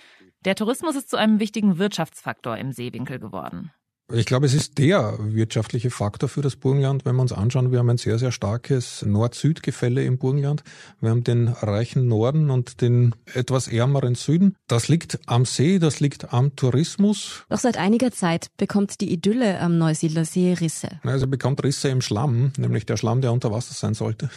Der 0.46 0.56
Tourismus 0.56 0.96
ist 0.96 1.12
zu 1.12 1.18
einem 1.18 1.40
wichtigen 1.40 1.78
Wirtschaftsfaktor 1.78 2.58
im 2.58 2.72
Seewinkel 2.72 3.20
geworden. 3.20 3.72
Ich 4.12 4.26
glaube, 4.26 4.48
es 4.48 4.56
ist 4.56 4.80
der 4.80 5.18
wirtschaftliche 5.20 5.92
Faktor 5.92 6.30
für 6.30 6.42
das 6.42 6.56
Burgenland. 6.56 7.06
Wenn 7.06 7.16
wir 7.16 7.22
uns 7.22 7.32
anschauen, 7.32 7.72
wir 7.72 7.78
haben 7.78 7.92
ein 7.92 8.00
sehr, 8.00 8.18
sehr 8.18 8.32
starkes 8.32 9.04
Nord-Süd-Gefälle 9.06 10.04
im 10.04 10.18
Burgenland. 10.18 10.64
Wir 11.00 11.12
haben 11.12 11.24
den 11.24 11.48
reichen 11.48 12.08
Norden 12.08 12.50
und 12.50 12.82
den 12.82 13.14
etwas 13.36 13.68
ärmeren 13.68 14.16
Süden. 14.16 14.56
Das 14.68 14.88
liegt 14.88 15.20
am 15.28 15.46
See, 15.46 15.78
das 15.78 16.00
liegt 16.00 16.34
am 16.34 16.56
Tourismus. 16.56 17.46
Doch 17.50 17.60
seit 17.60 17.78
einiger 17.78 18.12
Zeit 18.12 18.48
bekommt 18.58 19.00
die 19.00 19.14
Idylle 19.14 19.60
am 19.60 19.78
Neusiedler 19.78 20.26
See 20.26 20.54
Risse. 20.54 20.90
Also 21.04 21.28
bekommt 21.28 21.64
Risse 21.64 21.90
im 21.90 22.02
Schlamm, 22.02 22.52
nämlich 22.58 22.88
der 22.88 22.98
Schlamm, 22.98 23.22
der 23.22 23.32
unter 23.32 23.52
Wasser 23.52 23.76
sein 23.76 23.94
sollte. 23.94 24.32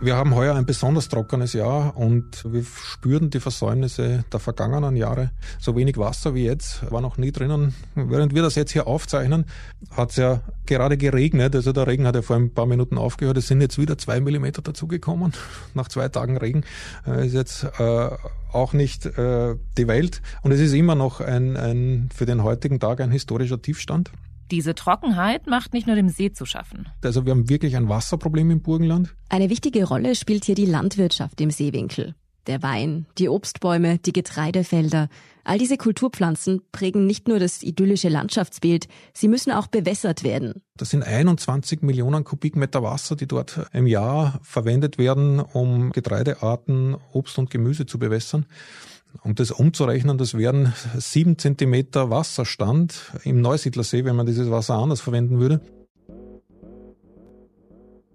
Wir 0.00 0.14
haben 0.14 0.36
heuer 0.36 0.54
ein 0.54 0.64
besonders 0.64 1.08
trockenes 1.08 1.54
Jahr 1.54 1.96
und 1.96 2.44
wir 2.44 2.62
spüren 2.62 3.30
die 3.30 3.40
Versäumnisse 3.40 4.24
der 4.32 4.38
vergangenen 4.38 4.94
Jahre. 4.94 5.32
So 5.58 5.74
wenig 5.74 5.98
Wasser 5.98 6.36
wie 6.36 6.44
jetzt 6.44 6.88
war 6.92 7.00
noch 7.00 7.18
nie 7.18 7.32
drinnen. 7.32 7.74
Während 7.96 8.32
wir 8.32 8.42
das 8.42 8.54
jetzt 8.54 8.70
hier 8.70 8.86
aufzeichnen, 8.86 9.46
hat 9.90 10.10
es 10.10 10.16
ja 10.16 10.40
gerade 10.66 10.96
geregnet. 10.96 11.56
Also 11.56 11.72
der 11.72 11.88
Regen 11.88 12.06
hat 12.06 12.14
ja 12.14 12.22
vor 12.22 12.36
ein 12.36 12.54
paar 12.54 12.66
Minuten 12.66 12.96
aufgehört. 12.96 13.38
Es 13.38 13.48
sind 13.48 13.60
jetzt 13.60 13.76
wieder 13.76 13.98
zwei 13.98 14.20
Millimeter 14.20 14.62
dazugekommen. 14.62 15.32
Nach 15.74 15.88
zwei 15.88 16.08
Tagen 16.08 16.36
Regen 16.36 16.62
äh, 17.04 17.26
ist 17.26 17.34
jetzt 17.34 17.64
äh, 17.64 18.10
auch 18.52 18.74
nicht 18.74 19.04
äh, 19.04 19.56
die 19.76 19.88
Welt. 19.88 20.22
Und 20.42 20.52
es 20.52 20.60
ist 20.60 20.74
immer 20.74 20.94
noch 20.94 21.20
ein, 21.20 21.56
ein 21.56 22.08
für 22.14 22.24
den 22.24 22.44
heutigen 22.44 22.78
Tag 22.78 23.00
ein 23.00 23.10
historischer 23.10 23.60
Tiefstand. 23.60 24.12
Diese 24.50 24.74
Trockenheit 24.74 25.46
macht 25.46 25.74
nicht 25.74 25.86
nur 25.86 25.96
dem 25.96 26.08
See 26.08 26.32
zu 26.32 26.46
schaffen. 26.46 26.88
Also 27.04 27.26
wir 27.26 27.32
haben 27.32 27.48
wirklich 27.48 27.76
ein 27.76 27.88
Wasserproblem 27.88 28.50
im 28.50 28.62
Burgenland. 28.62 29.14
Eine 29.28 29.50
wichtige 29.50 29.84
Rolle 29.84 30.14
spielt 30.14 30.44
hier 30.44 30.54
die 30.54 30.66
Landwirtschaft 30.66 31.40
im 31.40 31.50
Seewinkel. 31.50 32.14
Der 32.46 32.62
Wein, 32.62 33.04
die 33.18 33.28
Obstbäume, 33.28 33.98
die 33.98 34.14
Getreidefelder. 34.14 35.08
All 35.44 35.58
diese 35.58 35.76
Kulturpflanzen 35.76 36.62
prägen 36.72 37.06
nicht 37.06 37.28
nur 37.28 37.38
das 37.38 37.62
idyllische 37.62 38.08
Landschaftsbild, 38.08 38.88
sie 39.12 39.28
müssen 39.28 39.52
auch 39.52 39.66
bewässert 39.66 40.24
werden. 40.24 40.62
Das 40.78 40.88
sind 40.90 41.02
21 41.02 41.82
Millionen 41.82 42.24
Kubikmeter 42.24 42.82
Wasser, 42.82 43.16
die 43.16 43.26
dort 43.26 43.60
im 43.74 43.86
Jahr 43.86 44.40
verwendet 44.42 44.96
werden, 44.96 45.40
um 45.40 45.90
Getreidearten, 45.92 46.96
Obst 47.12 47.38
und 47.38 47.50
Gemüse 47.50 47.84
zu 47.84 47.98
bewässern. 47.98 48.46
Um 49.22 49.34
das 49.34 49.50
umzurechnen, 49.50 50.16
das 50.16 50.34
wären 50.34 50.72
sieben 50.96 51.38
Zentimeter 51.38 52.10
Wasserstand 52.10 53.12
im 53.24 53.40
Neusiedlersee, 53.40 54.04
wenn 54.04 54.16
man 54.16 54.26
dieses 54.26 54.50
Wasser 54.50 54.74
anders 54.74 55.00
verwenden 55.00 55.38
würde. 55.40 55.60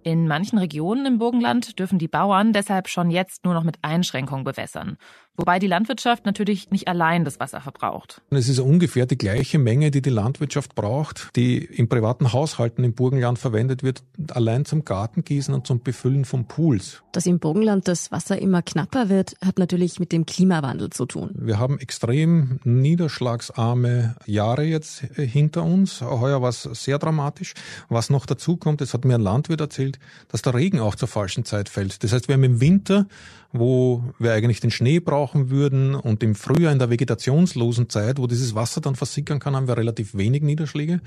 In 0.05 0.27
manchen 0.27 0.57
Regionen 0.59 1.05
im 1.05 1.17
Burgenland 1.17 1.79
dürfen 1.79 1.97
die 1.97 2.09
Bauern 2.09 2.51
deshalb 2.51 2.89
schon 2.89 3.09
jetzt 3.09 3.45
nur 3.45 3.53
noch 3.53 3.63
mit 3.63 3.77
Einschränkungen 3.83 4.43
bewässern. 4.43 4.97
Wobei 5.35 5.57
die 5.57 5.67
Landwirtschaft 5.67 6.27
natürlich 6.27 6.69
nicht 6.69 6.87
allein 6.87 7.25
das 7.25 7.39
Wasser 7.39 7.59
verbraucht. 7.59 8.21
Es 8.29 8.47
ist 8.47 8.59
ungefähr 8.59 9.07
die 9.07 9.17
gleiche 9.17 9.57
Menge, 9.57 9.89
die 9.89 10.03
die 10.03 10.11
Landwirtschaft 10.11 10.75
braucht, 10.75 11.35
die 11.35 11.57
in 11.57 11.89
privaten 11.89 12.33
Haushalten 12.33 12.83
im 12.83 12.93
Burgenland 12.93 13.39
verwendet 13.39 13.81
wird, 13.81 14.03
allein 14.31 14.63
zum 14.65 14.85
Gartengießen 14.85 15.51
und 15.51 15.65
zum 15.65 15.81
Befüllen 15.81 16.25
von 16.25 16.45
Pools. 16.45 17.01
Dass 17.13 17.25
im 17.25 17.39
Burgenland 17.39 17.87
das 17.87 18.11
Wasser 18.11 18.39
immer 18.39 18.61
knapper 18.61 19.09
wird, 19.09 19.35
hat 19.43 19.57
natürlich 19.57 19.99
mit 19.99 20.11
dem 20.11 20.27
Klimawandel 20.27 20.91
zu 20.91 21.07
tun. 21.07 21.31
Wir 21.33 21.57
haben 21.57 21.79
extrem 21.79 22.59
niederschlagsarme 22.63 24.15
Jahre 24.27 24.65
jetzt 24.65 24.99
hinter 25.15 25.63
uns. 25.63 26.01
Heuer 26.01 26.43
war 26.43 26.49
es 26.49 26.61
sehr 26.61 26.99
dramatisch. 26.99 27.55
Was 27.89 28.11
noch 28.11 28.27
dazu 28.27 28.55
kommt, 28.57 28.81
das 28.81 28.93
hat 28.93 29.03
mir 29.03 29.15
ein 29.15 29.21
Landwirt 29.21 29.61
erzählt, 29.61 29.97
dass 30.27 30.43
der 30.43 30.53
Regen 30.53 30.79
auch 30.79 30.93
zur 30.93 31.07
falschen 31.07 31.43
Zeit 31.43 31.69
fällt. 31.69 32.03
Das 32.03 32.13
heißt, 32.13 32.27
wir 32.27 32.35
haben 32.35 32.43
im 32.43 32.61
Winter, 32.61 33.07
wo 33.53 34.03
wir 34.17 34.33
eigentlich 34.33 34.59
den 34.59 34.71
Schnee 34.71 34.99
brauchen 34.99 35.51
würden 35.51 35.93
und 35.93 36.23
im 36.23 36.33
Frühjahr 36.33 36.73
in 36.73 36.79
der 36.79 36.89
vegetationslosen 36.89 37.87
Zeit, 37.87 38.17
wo 38.17 38.25
dieses 38.25 38.55
Wasser 38.55 38.81
dann 38.81 38.95
versickern 38.95 39.39
kann, 39.39 39.55
haben 39.55 39.67
wir 39.67 39.77
relativ 39.77 40.15
wenig 40.15 40.41
Niederschläge. 40.41 41.01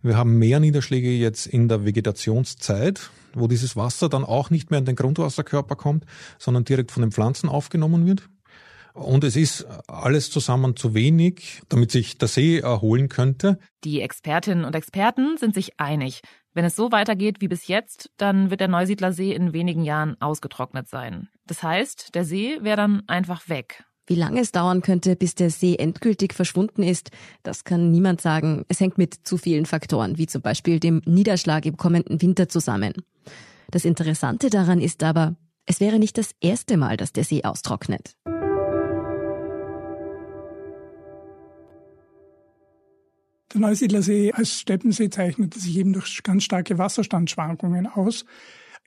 Wir 0.00 0.16
haben 0.16 0.38
mehr 0.38 0.58
Niederschläge 0.58 1.10
jetzt 1.10 1.46
in 1.46 1.68
der 1.68 1.84
Vegetationszeit, 1.84 3.10
wo 3.34 3.46
dieses 3.46 3.76
Wasser 3.76 4.08
dann 4.08 4.24
auch 4.24 4.48
nicht 4.48 4.70
mehr 4.70 4.78
in 4.78 4.86
den 4.86 4.96
Grundwasserkörper 4.96 5.76
kommt, 5.76 6.06
sondern 6.38 6.64
direkt 6.64 6.90
von 6.90 7.02
den 7.02 7.12
Pflanzen 7.12 7.48
aufgenommen 7.48 8.06
wird. 8.06 8.28
Und 8.94 9.24
es 9.24 9.36
ist 9.36 9.66
alles 9.86 10.30
zusammen 10.30 10.76
zu 10.76 10.94
wenig, 10.94 11.62
damit 11.68 11.90
sich 11.90 12.18
der 12.18 12.28
See 12.28 12.58
erholen 12.58 13.08
könnte. 13.08 13.58
Die 13.84 14.00
Expertinnen 14.00 14.64
und 14.64 14.74
Experten 14.74 15.36
sind 15.38 15.54
sich 15.54 15.78
einig. 15.80 16.20
Wenn 16.54 16.66
es 16.66 16.76
so 16.76 16.92
weitergeht 16.92 17.40
wie 17.40 17.48
bis 17.48 17.68
jetzt, 17.68 18.10
dann 18.18 18.50
wird 18.50 18.60
der 18.60 18.68
Neusiedler 18.68 19.12
See 19.12 19.32
in 19.32 19.54
wenigen 19.54 19.84
Jahren 19.84 20.20
ausgetrocknet 20.20 20.88
sein. 20.88 21.28
Das 21.52 21.62
heißt, 21.62 22.14
der 22.14 22.24
See 22.24 22.60
wäre 22.62 22.78
dann 22.78 23.02
einfach 23.08 23.50
weg. 23.50 23.84
Wie 24.06 24.14
lange 24.14 24.40
es 24.40 24.52
dauern 24.52 24.80
könnte, 24.80 25.16
bis 25.16 25.34
der 25.34 25.50
See 25.50 25.76
endgültig 25.76 26.32
verschwunden 26.32 26.82
ist, 26.82 27.10
das 27.42 27.64
kann 27.64 27.90
niemand 27.90 28.22
sagen. 28.22 28.64
Es 28.68 28.80
hängt 28.80 28.96
mit 28.96 29.12
zu 29.24 29.36
vielen 29.36 29.66
Faktoren, 29.66 30.16
wie 30.16 30.26
zum 30.26 30.40
Beispiel 30.40 30.80
dem 30.80 31.02
Niederschlag 31.04 31.66
im 31.66 31.76
kommenden 31.76 32.22
Winter 32.22 32.48
zusammen. 32.48 32.94
Das 33.70 33.84
Interessante 33.84 34.48
daran 34.48 34.80
ist 34.80 35.02
aber, 35.02 35.36
es 35.66 35.78
wäre 35.78 35.98
nicht 35.98 36.16
das 36.16 36.30
erste 36.40 36.78
Mal, 36.78 36.96
dass 36.96 37.12
der 37.12 37.24
See 37.24 37.44
austrocknet. 37.44 38.16
Der 43.52 43.60
Neusiedlersee 43.60 44.32
als 44.32 44.58
Steppensee 44.58 45.10
zeichnet 45.10 45.52
sich 45.52 45.76
eben 45.76 45.92
durch 45.92 46.22
ganz 46.22 46.44
starke 46.44 46.78
Wasserstandsschwankungen 46.78 47.88
aus. 47.88 48.24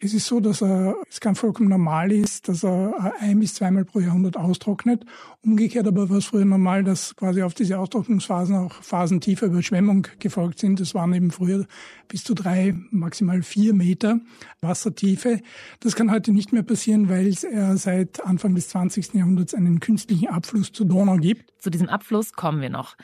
Es 0.01 0.13
ist 0.13 0.27
so, 0.27 0.41
dass 0.41 0.61
er, 0.61 0.97
es 1.09 1.21
ganz 1.21 1.39
vollkommen 1.39 1.69
normal 1.69 2.11
ist, 2.11 2.49
dass 2.49 2.65
er 2.65 3.13
ein 3.19 3.39
bis 3.39 3.53
zweimal 3.53 3.85
pro 3.85 4.01
Jahrhundert 4.01 4.35
austrocknet. 4.35 5.05
Umgekehrt 5.41 5.87
aber 5.87 6.09
war 6.09 6.17
es 6.17 6.25
früher 6.25 6.43
normal, 6.43 6.83
dass 6.83 7.15
quasi 7.15 7.41
auf 7.41 7.53
diese 7.53 7.79
Austrocknungsphasen 7.79 8.57
auch 8.57 8.73
Phasen 8.83 9.21
tiefer 9.21 9.45
Überschwemmung 9.45 10.07
gefolgt 10.19 10.59
sind. 10.59 10.81
Das 10.81 10.93
waren 10.95 11.13
eben 11.13 11.31
früher 11.31 11.65
bis 12.09 12.25
zu 12.25 12.33
drei, 12.33 12.75
maximal 12.91 13.41
vier 13.41 13.73
Meter 13.73 14.19
Wassertiefe. 14.59 15.39
Das 15.79 15.95
kann 15.95 16.11
heute 16.11 16.33
nicht 16.33 16.51
mehr 16.51 16.63
passieren, 16.63 17.07
weil 17.07 17.27
es 17.27 17.47
seit 17.75 18.23
Anfang 18.25 18.53
des 18.53 18.67
20. 18.69 19.13
Jahrhunderts 19.13 19.53
einen 19.53 19.79
künstlichen 19.79 20.27
Abfluss 20.27 20.73
zur 20.73 20.87
Donau 20.87 21.15
gibt. 21.15 21.53
Zu 21.61 21.69
diesem 21.69 21.87
Abfluss 21.87 22.33
kommen 22.33 22.61
wir 22.61 22.69
noch. 22.69 22.97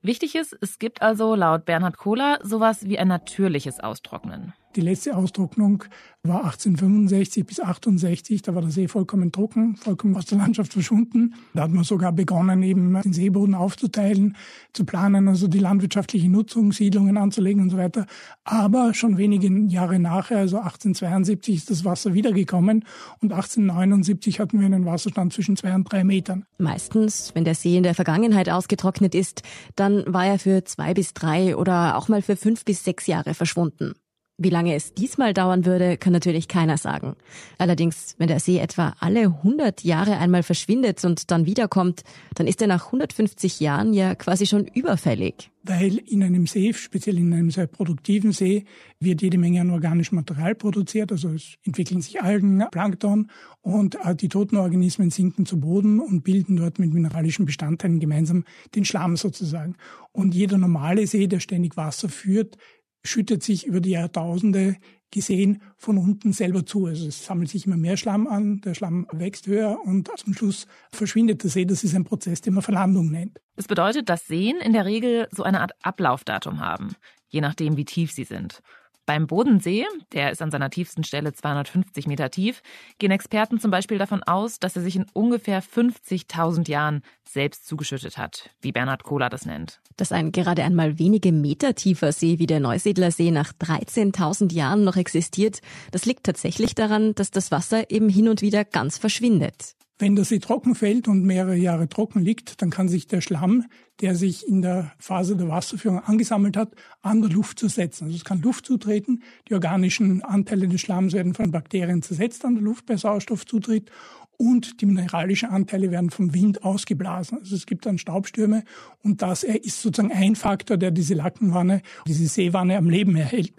Wichtig 0.00 0.34
ist, 0.34 0.56
es 0.60 0.78
gibt 0.78 1.02
also 1.02 1.34
laut 1.34 1.66
Bernhard 1.66 1.98
Kohler 1.98 2.38
sowas 2.42 2.86
wie 2.86 2.98
ein 2.98 3.08
natürliches 3.08 3.80
Austrocknen. 3.80 4.54
Die 4.76 4.82
letzte 4.82 5.16
Austrocknung 5.16 5.84
war 6.22 6.44
1865 6.44 7.46
bis 7.46 7.58
68. 7.58 8.42
Da 8.42 8.54
war 8.54 8.60
der 8.60 8.70
See 8.70 8.86
vollkommen 8.86 9.32
trocken, 9.32 9.76
vollkommen 9.76 10.14
aus 10.14 10.26
der 10.26 10.38
Landschaft 10.38 10.74
verschwunden. 10.74 11.34
Da 11.54 11.62
hat 11.62 11.70
man 11.70 11.84
sogar 11.84 12.12
begonnen, 12.12 12.62
eben 12.62 13.00
den 13.00 13.12
Seeboden 13.14 13.54
aufzuteilen, 13.54 14.36
zu 14.74 14.84
planen, 14.84 15.26
also 15.26 15.48
die 15.48 15.58
landwirtschaftliche 15.58 16.28
Nutzung, 16.28 16.72
Siedlungen 16.72 17.16
anzulegen 17.16 17.62
und 17.62 17.70
so 17.70 17.78
weiter. 17.78 18.06
Aber 18.44 18.92
schon 18.92 19.16
wenige 19.16 19.48
Jahre 19.68 19.98
nachher, 19.98 20.38
also 20.38 20.58
1872, 20.58 21.56
ist 21.56 21.70
das 21.70 21.84
Wasser 21.86 22.12
wiedergekommen 22.12 22.84
und 23.20 23.32
1879 23.32 24.38
hatten 24.38 24.60
wir 24.60 24.66
einen 24.66 24.84
Wasserstand 24.84 25.32
zwischen 25.32 25.56
zwei 25.56 25.74
und 25.74 25.90
drei 25.90 26.04
Metern. 26.04 26.44
Meistens, 26.58 27.32
wenn 27.34 27.44
der 27.44 27.54
See 27.54 27.76
in 27.76 27.84
der 27.84 27.94
Vergangenheit 27.94 28.50
ausgetrocknet 28.50 29.14
ist, 29.14 29.42
dann 29.76 30.04
war 30.06 30.26
er 30.26 30.38
für 30.38 30.62
zwei 30.64 30.92
bis 30.92 31.14
drei 31.14 31.56
oder 31.56 31.96
auch 31.96 32.08
mal 32.08 32.20
für 32.20 32.36
fünf 32.36 32.66
bis 32.66 32.84
sechs 32.84 33.06
Jahre 33.06 33.32
verschwunden. 33.32 33.94
Wie 34.40 34.50
lange 34.50 34.76
es 34.76 34.94
diesmal 34.94 35.34
dauern 35.34 35.66
würde, 35.66 35.96
kann 35.96 36.12
natürlich 36.12 36.46
keiner 36.46 36.78
sagen. 36.78 37.16
Allerdings, 37.58 38.14
wenn 38.18 38.28
der 38.28 38.38
See 38.38 38.58
etwa 38.58 38.94
alle 39.00 39.22
100 39.22 39.82
Jahre 39.82 40.16
einmal 40.18 40.44
verschwindet 40.44 41.04
und 41.04 41.32
dann 41.32 41.44
wiederkommt, 41.44 42.02
dann 42.36 42.46
ist 42.46 42.62
er 42.62 42.68
nach 42.68 42.86
150 42.86 43.58
Jahren 43.58 43.92
ja 43.92 44.14
quasi 44.14 44.46
schon 44.46 44.66
überfällig. 44.66 45.50
Weil 45.64 45.98
in 45.98 46.22
einem 46.22 46.46
See, 46.46 46.72
speziell 46.72 47.18
in 47.18 47.34
einem 47.34 47.50
sehr 47.50 47.66
produktiven 47.66 48.30
See, 48.30 48.64
wird 49.00 49.22
jede 49.22 49.38
Menge 49.38 49.60
an 49.60 49.70
organischem 49.70 50.14
Material 50.14 50.54
produziert. 50.54 51.10
Also 51.10 51.30
es 51.30 51.56
entwickeln 51.64 52.00
sich 52.00 52.22
Algen, 52.22 52.64
Plankton 52.70 53.30
und 53.60 53.98
die 54.20 54.28
toten 54.28 54.56
Organismen 54.56 55.10
sinken 55.10 55.46
zu 55.46 55.58
Boden 55.58 55.98
und 55.98 56.22
bilden 56.22 56.56
dort 56.56 56.78
mit 56.78 56.94
mineralischen 56.94 57.44
Bestandteilen 57.44 57.98
gemeinsam 57.98 58.44
den 58.76 58.84
Schlamm 58.84 59.16
sozusagen. 59.16 59.74
Und 60.12 60.32
jeder 60.32 60.58
normale 60.58 61.08
See, 61.08 61.26
der 61.26 61.40
ständig 61.40 61.76
Wasser 61.76 62.08
führt, 62.08 62.56
schüttet 63.04 63.42
sich 63.42 63.66
über 63.66 63.80
die 63.80 63.90
Jahrtausende 63.90 64.76
gesehen 65.10 65.62
von 65.76 65.98
unten 65.98 66.32
selber 66.32 66.66
zu. 66.66 66.86
Also 66.86 67.08
es 67.08 67.24
sammelt 67.24 67.48
sich 67.48 67.66
immer 67.66 67.76
mehr 67.76 67.96
Schlamm 67.96 68.26
an, 68.26 68.60
der 68.60 68.74
Schlamm 68.74 69.06
wächst 69.12 69.46
höher 69.46 69.78
und 69.84 70.10
zum 70.16 70.34
Schluss 70.34 70.66
verschwindet 70.92 71.42
der 71.42 71.50
See. 71.50 71.64
Das 71.64 71.84
ist 71.84 71.94
ein 71.94 72.04
Prozess, 72.04 72.40
den 72.40 72.54
man 72.54 72.62
Verlandung 72.62 73.10
nennt. 73.10 73.40
Das 73.56 73.66
bedeutet, 73.66 74.08
dass 74.08 74.26
Seen 74.26 74.56
in 74.58 74.72
der 74.72 74.84
Regel 74.84 75.28
so 75.30 75.42
eine 75.42 75.60
Art 75.60 75.72
Ablaufdatum 75.82 76.60
haben, 76.60 76.94
je 77.28 77.40
nachdem, 77.40 77.76
wie 77.76 77.84
tief 77.84 78.12
sie 78.12 78.24
sind. 78.24 78.60
Beim 79.08 79.26
Bodensee, 79.26 79.86
der 80.12 80.32
ist 80.32 80.42
an 80.42 80.50
seiner 80.50 80.68
tiefsten 80.68 81.02
Stelle 81.02 81.32
250 81.32 82.06
Meter 82.06 82.30
tief, 82.30 82.62
gehen 82.98 83.10
Experten 83.10 83.58
zum 83.58 83.70
Beispiel 83.70 83.96
davon 83.96 84.22
aus, 84.22 84.60
dass 84.60 84.76
er 84.76 84.82
sich 84.82 84.96
in 84.96 85.06
ungefähr 85.14 85.62
50.000 85.62 86.68
Jahren 86.68 87.00
selbst 87.24 87.66
zugeschüttet 87.66 88.18
hat, 88.18 88.50
wie 88.60 88.70
Bernhard 88.70 89.04
Kohler 89.04 89.30
das 89.30 89.46
nennt. 89.46 89.80
Dass 89.96 90.12
ein 90.12 90.30
gerade 90.30 90.62
einmal 90.62 90.98
wenige 90.98 91.32
Meter 91.32 91.74
tiefer 91.74 92.12
See 92.12 92.38
wie 92.38 92.46
der 92.46 92.60
Neusiedlersee 92.60 93.30
nach 93.30 93.54
13.000 93.54 94.52
Jahren 94.52 94.84
noch 94.84 94.96
existiert, 94.96 95.62
das 95.90 96.04
liegt 96.04 96.24
tatsächlich 96.24 96.74
daran, 96.74 97.14
dass 97.14 97.30
das 97.30 97.50
Wasser 97.50 97.90
eben 97.90 98.10
hin 98.10 98.28
und 98.28 98.42
wieder 98.42 98.66
ganz 98.66 98.98
verschwindet. 98.98 99.77
Wenn 100.00 100.14
der 100.14 100.24
See 100.24 100.38
trocken 100.38 100.76
fällt 100.76 101.08
und 101.08 101.24
mehrere 101.24 101.56
Jahre 101.56 101.88
trocken 101.88 102.20
liegt, 102.20 102.62
dann 102.62 102.70
kann 102.70 102.88
sich 102.88 103.08
der 103.08 103.20
Schlamm, 103.20 103.64
der 104.00 104.14
sich 104.14 104.46
in 104.46 104.62
der 104.62 104.92
Phase 104.98 105.36
der 105.36 105.48
Wasserführung 105.48 105.98
angesammelt 105.98 106.56
hat, 106.56 106.72
an 107.02 107.20
der 107.20 107.30
Luft 107.30 107.58
zersetzen. 107.58 108.06
Also 108.06 108.16
es 108.16 108.24
kann 108.24 108.40
Luft 108.40 108.64
zutreten, 108.64 109.24
die 109.48 109.54
organischen 109.54 110.22
Anteile 110.22 110.68
des 110.68 110.80
Schlamms 110.80 111.14
werden 111.14 111.34
von 111.34 111.50
Bakterien 111.50 112.02
zersetzt 112.02 112.44
an 112.44 112.54
der 112.54 112.62
Luft 112.62 112.86
bei 112.86 112.96
Sauerstoffzutritt 112.96 113.90
und 114.36 114.80
die 114.80 114.86
mineralischen 114.86 115.48
Anteile 115.48 115.90
werden 115.90 116.10
vom 116.10 116.32
Wind 116.32 116.62
ausgeblasen. 116.62 117.38
Also 117.38 117.56
es 117.56 117.66
gibt 117.66 117.84
dann 117.84 117.98
Staubstürme 117.98 118.62
und 119.02 119.20
das 119.20 119.42
ist 119.42 119.82
sozusagen 119.82 120.12
ein 120.12 120.36
Faktor, 120.36 120.76
der 120.76 120.92
diese 120.92 121.14
Lackenwanne, 121.14 121.82
diese 122.06 122.26
Seewanne 122.28 122.76
am 122.76 122.88
Leben 122.88 123.16
erhält. 123.16 123.54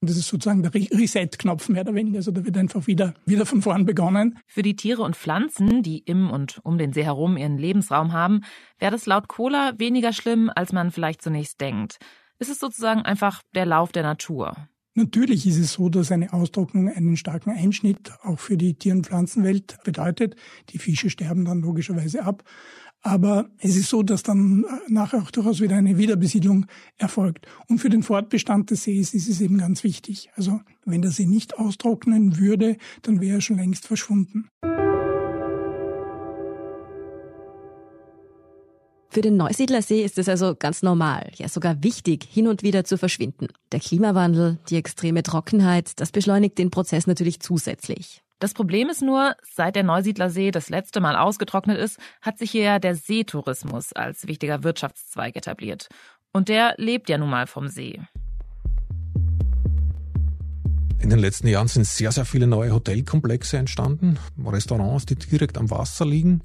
Und 0.00 0.10
das 0.10 0.16
ist 0.16 0.28
sozusagen 0.28 0.62
der 0.62 0.72
Reset-Knopf 0.74 1.68
mehr 1.68 1.82
oder 1.82 1.94
weniger. 1.94 2.18
Also 2.18 2.30
da 2.30 2.44
wird 2.44 2.56
einfach 2.56 2.86
wieder, 2.86 3.14
wieder 3.26 3.46
von 3.46 3.62
vorn 3.62 3.84
begonnen. 3.84 4.38
Für 4.46 4.62
die 4.62 4.76
Tiere 4.76 5.02
und 5.02 5.16
Pflanzen, 5.16 5.82
die 5.82 5.98
im 5.98 6.30
und 6.30 6.60
um 6.62 6.78
den 6.78 6.92
See 6.92 7.04
herum 7.04 7.36
ihren 7.36 7.58
Lebensraum 7.58 8.12
haben, 8.12 8.42
wäre 8.78 8.92
das 8.92 9.06
laut 9.06 9.28
Kohler 9.28 9.74
weniger 9.78 10.12
schlimm, 10.12 10.50
als 10.54 10.72
man 10.72 10.92
vielleicht 10.92 11.22
zunächst 11.22 11.60
denkt. 11.60 11.98
Es 12.38 12.48
ist 12.48 12.60
sozusagen 12.60 13.02
einfach 13.02 13.42
der 13.54 13.66
Lauf 13.66 13.90
der 13.90 14.04
Natur. 14.04 14.68
Natürlich 14.98 15.46
ist 15.46 15.58
es 15.58 15.74
so, 15.74 15.88
dass 15.88 16.10
eine 16.10 16.32
Austrocknung 16.32 16.88
einen 16.88 17.16
starken 17.16 17.50
Einschnitt 17.50 18.10
auch 18.24 18.40
für 18.40 18.56
die 18.56 18.74
Tier- 18.74 18.94
und 18.94 19.06
Pflanzenwelt 19.06 19.78
bedeutet. 19.84 20.34
Die 20.70 20.78
Fische 20.78 21.08
sterben 21.08 21.44
dann 21.44 21.60
logischerweise 21.60 22.24
ab. 22.24 22.42
Aber 23.00 23.48
es 23.60 23.76
ist 23.76 23.90
so, 23.90 24.02
dass 24.02 24.24
dann 24.24 24.64
äh, 24.64 24.92
nachher 24.92 25.22
auch 25.22 25.30
durchaus 25.30 25.60
wieder 25.60 25.76
eine 25.76 25.98
Wiederbesiedlung 25.98 26.66
erfolgt. 26.96 27.46
Und 27.68 27.78
für 27.78 27.90
den 27.90 28.02
Fortbestand 28.02 28.72
des 28.72 28.82
Sees 28.82 29.14
ist 29.14 29.28
es 29.28 29.40
eben 29.40 29.58
ganz 29.58 29.84
wichtig. 29.84 30.30
Also 30.34 30.62
wenn 30.84 31.00
der 31.02 31.12
See 31.12 31.26
nicht 31.26 31.60
austrocknen 31.60 32.36
würde, 32.38 32.76
dann 33.02 33.20
wäre 33.20 33.36
er 33.36 33.40
schon 33.40 33.58
längst 33.58 33.86
verschwunden. 33.86 34.48
Für 39.18 39.22
den 39.22 39.36
Neusiedlersee 39.36 40.04
ist 40.04 40.16
es 40.18 40.28
also 40.28 40.54
ganz 40.54 40.84
normal, 40.84 41.32
ja 41.34 41.48
sogar 41.48 41.82
wichtig, 41.82 42.22
hin 42.30 42.46
und 42.46 42.62
wieder 42.62 42.84
zu 42.84 42.96
verschwinden. 42.96 43.48
Der 43.72 43.80
Klimawandel, 43.80 44.58
die 44.70 44.76
extreme 44.76 45.24
Trockenheit, 45.24 45.98
das 45.98 46.12
beschleunigt 46.12 46.56
den 46.56 46.70
Prozess 46.70 47.08
natürlich 47.08 47.40
zusätzlich. 47.40 48.22
Das 48.38 48.54
Problem 48.54 48.88
ist 48.88 49.02
nur, 49.02 49.34
seit 49.42 49.74
der 49.74 49.82
Neusiedlersee 49.82 50.52
das 50.52 50.68
letzte 50.68 51.00
Mal 51.00 51.16
ausgetrocknet 51.16 51.78
ist, 51.78 51.98
hat 52.22 52.38
sich 52.38 52.52
hier 52.52 52.62
ja 52.62 52.78
der 52.78 52.94
Seetourismus 52.94 53.92
als 53.92 54.28
wichtiger 54.28 54.62
Wirtschaftszweig 54.62 55.34
etabliert. 55.34 55.88
Und 56.32 56.48
der 56.48 56.74
lebt 56.76 57.08
ja 57.08 57.18
nun 57.18 57.30
mal 57.30 57.48
vom 57.48 57.66
See. 57.66 58.00
In 61.00 61.10
den 61.10 61.18
letzten 61.18 61.48
Jahren 61.48 61.66
sind 61.66 61.88
sehr, 61.88 62.12
sehr 62.12 62.24
viele 62.24 62.46
neue 62.46 62.72
Hotelkomplexe 62.72 63.56
entstanden, 63.58 64.16
Restaurants, 64.46 65.06
die 65.06 65.16
direkt 65.16 65.58
am 65.58 65.70
Wasser 65.72 66.06
liegen. 66.06 66.44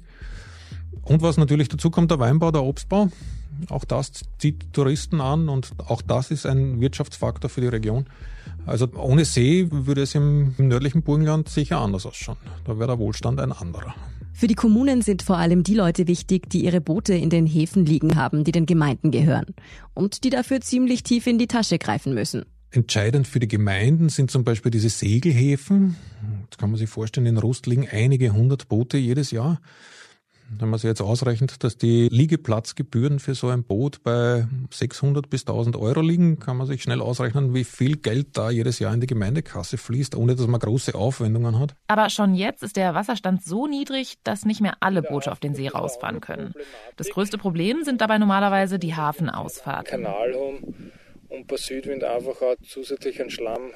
Und 1.02 1.22
was 1.22 1.36
natürlich 1.36 1.68
dazu 1.68 1.90
kommt, 1.90 2.10
der 2.10 2.18
Weinbau, 2.18 2.50
der 2.50 2.62
Obstbau. 2.62 3.08
Auch 3.68 3.84
das 3.84 4.10
zieht 4.38 4.72
Touristen 4.72 5.20
an 5.20 5.48
und 5.48 5.72
auch 5.86 6.02
das 6.02 6.30
ist 6.30 6.44
ein 6.44 6.80
Wirtschaftsfaktor 6.80 7.48
für 7.48 7.60
die 7.60 7.68
Region. 7.68 8.06
Also 8.66 8.88
ohne 8.96 9.24
See 9.24 9.68
würde 9.70 10.02
es 10.02 10.14
im, 10.14 10.54
nördlichen 10.58 11.02
Burgenland 11.02 11.48
sicher 11.48 11.78
anders 11.78 12.06
ausschauen. 12.06 12.38
Da 12.64 12.78
wäre 12.78 12.88
der 12.88 12.98
Wohlstand 12.98 13.40
ein 13.40 13.52
anderer. 13.52 13.94
Für 14.32 14.48
die 14.48 14.54
Kommunen 14.54 15.02
sind 15.02 15.22
vor 15.22 15.38
allem 15.38 15.62
die 15.62 15.76
Leute 15.76 16.08
wichtig, 16.08 16.50
die 16.50 16.64
ihre 16.64 16.80
Boote 16.80 17.14
in 17.14 17.30
den 17.30 17.46
Häfen 17.46 17.86
liegen 17.86 18.16
haben, 18.16 18.42
die 18.42 18.50
den 18.50 18.66
Gemeinden 18.66 19.12
gehören 19.12 19.54
und 19.94 20.24
die 20.24 20.30
dafür 20.30 20.60
ziemlich 20.60 21.04
tief 21.04 21.28
in 21.28 21.38
die 21.38 21.46
Tasche 21.46 21.78
greifen 21.78 22.14
müssen. 22.14 22.44
Entscheidend 22.72 23.28
für 23.28 23.38
die 23.38 23.46
Gemeinden 23.46 24.08
sind 24.08 24.32
zum 24.32 24.42
Beispiel 24.42 24.72
diese 24.72 24.88
Segelhäfen. 24.88 25.94
Das 26.50 26.58
kann 26.58 26.70
man 26.70 26.78
sich 26.78 26.90
vorstellen, 26.90 27.26
in 27.26 27.38
Rust 27.38 27.66
liegen 27.66 27.86
einige 27.88 28.32
hundert 28.32 28.68
Boote 28.68 28.98
jedes 28.98 29.30
Jahr. 29.30 29.60
Wenn 30.58 30.68
man 30.68 30.78
sich 30.78 30.88
jetzt 30.88 31.00
ausrechnet, 31.00 31.62
dass 31.64 31.76
die 31.76 32.08
Liegeplatzgebühren 32.10 33.18
für 33.18 33.34
so 33.34 33.48
ein 33.48 33.64
Boot 33.64 34.02
bei 34.02 34.46
600 34.70 35.28
bis 35.28 35.42
1000 35.42 35.76
Euro 35.76 36.00
liegen, 36.00 36.38
kann 36.38 36.56
man 36.56 36.66
sich 36.66 36.82
schnell 36.82 37.00
ausrechnen, 37.00 37.54
wie 37.54 37.64
viel 37.64 37.96
Geld 37.96 38.28
da 38.36 38.50
jedes 38.50 38.78
Jahr 38.78 38.94
in 38.94 39.00
die 39.00 39.06
Gemeindekasse 39.06 39.78
fließt, 39.78 40.16
ohne 40.16 40.36
dass 40.36 40.46
man 40.46 40.60
große 40.60 40.94
Aufwendungen 40.94 41.58
hat. 41.58 41.74
Aber 41.88 42.10
schon 42.10 42.34
jetzt 42.34 42.62
ist 42.62 42.76
der 42.76 42.94
Wasserstand 42.94 43.44
so 43.44 43.66
niedrig, 43.66 44.18
dass 44.24 44.44
nicht 44.44 44.60
mehr 44.60 44.76
alle 44.80 45.02
Boote 45.02 45.32
auf 45.32 45.40
den 45.40 45.54
See 45.54 45.68
rausfahren 45.68 46.20
können. 46.20 46.54
Das 46.96 47.08
größte 47.08 47.38
Problem 47.38 47.84
sind 47.84 48.00
dabei 48.00 48.18
normalerweise 48.18 48.78
die 48.78 48.94
Hafenausfahrten. 48.94 50.02
Kanal 50.02 50.34
haben 50.34 50.92
und 51.28 51.46
bei 51.46 51.56
Südwind 51.56 52.04
einfach 52.04 52.40
auch 52.40 52.54
zusätzlichen 52.62 53.30
Schlamm 53.30 53.70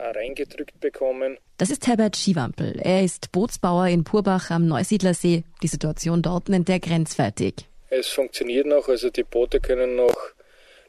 reingedrückt 0.00 0.80
bekommen. 0.80 1.38
Das 1.58 1.70
ist 1.70 1.86
Herbert 1.86 2.16
Schiwampel. 2.16 2.80
Er 2.82 3.04
ist 3.04 3.32
Bootsbauer 3.32 3.88
in 3.88 4.04
Purbach 4.04 4.50
am 4.50 4.66
Neusiedlersee. 4.66 5.44
Die 5.62 5.68
Situation 5.68 6.22
dort 6.22 6.48
nennt 6.48 6.68
er 6.68 6.80
grenzwertig. 6.80 7.66
Es 7.90 8.08
funktioniert 8.08 8.66
noch, 8.66 8.88
also 8.88 9.10
die 9.10 9.24
Boote 9.24 9.60
können 9.60 9.96
noch 9.96 10.16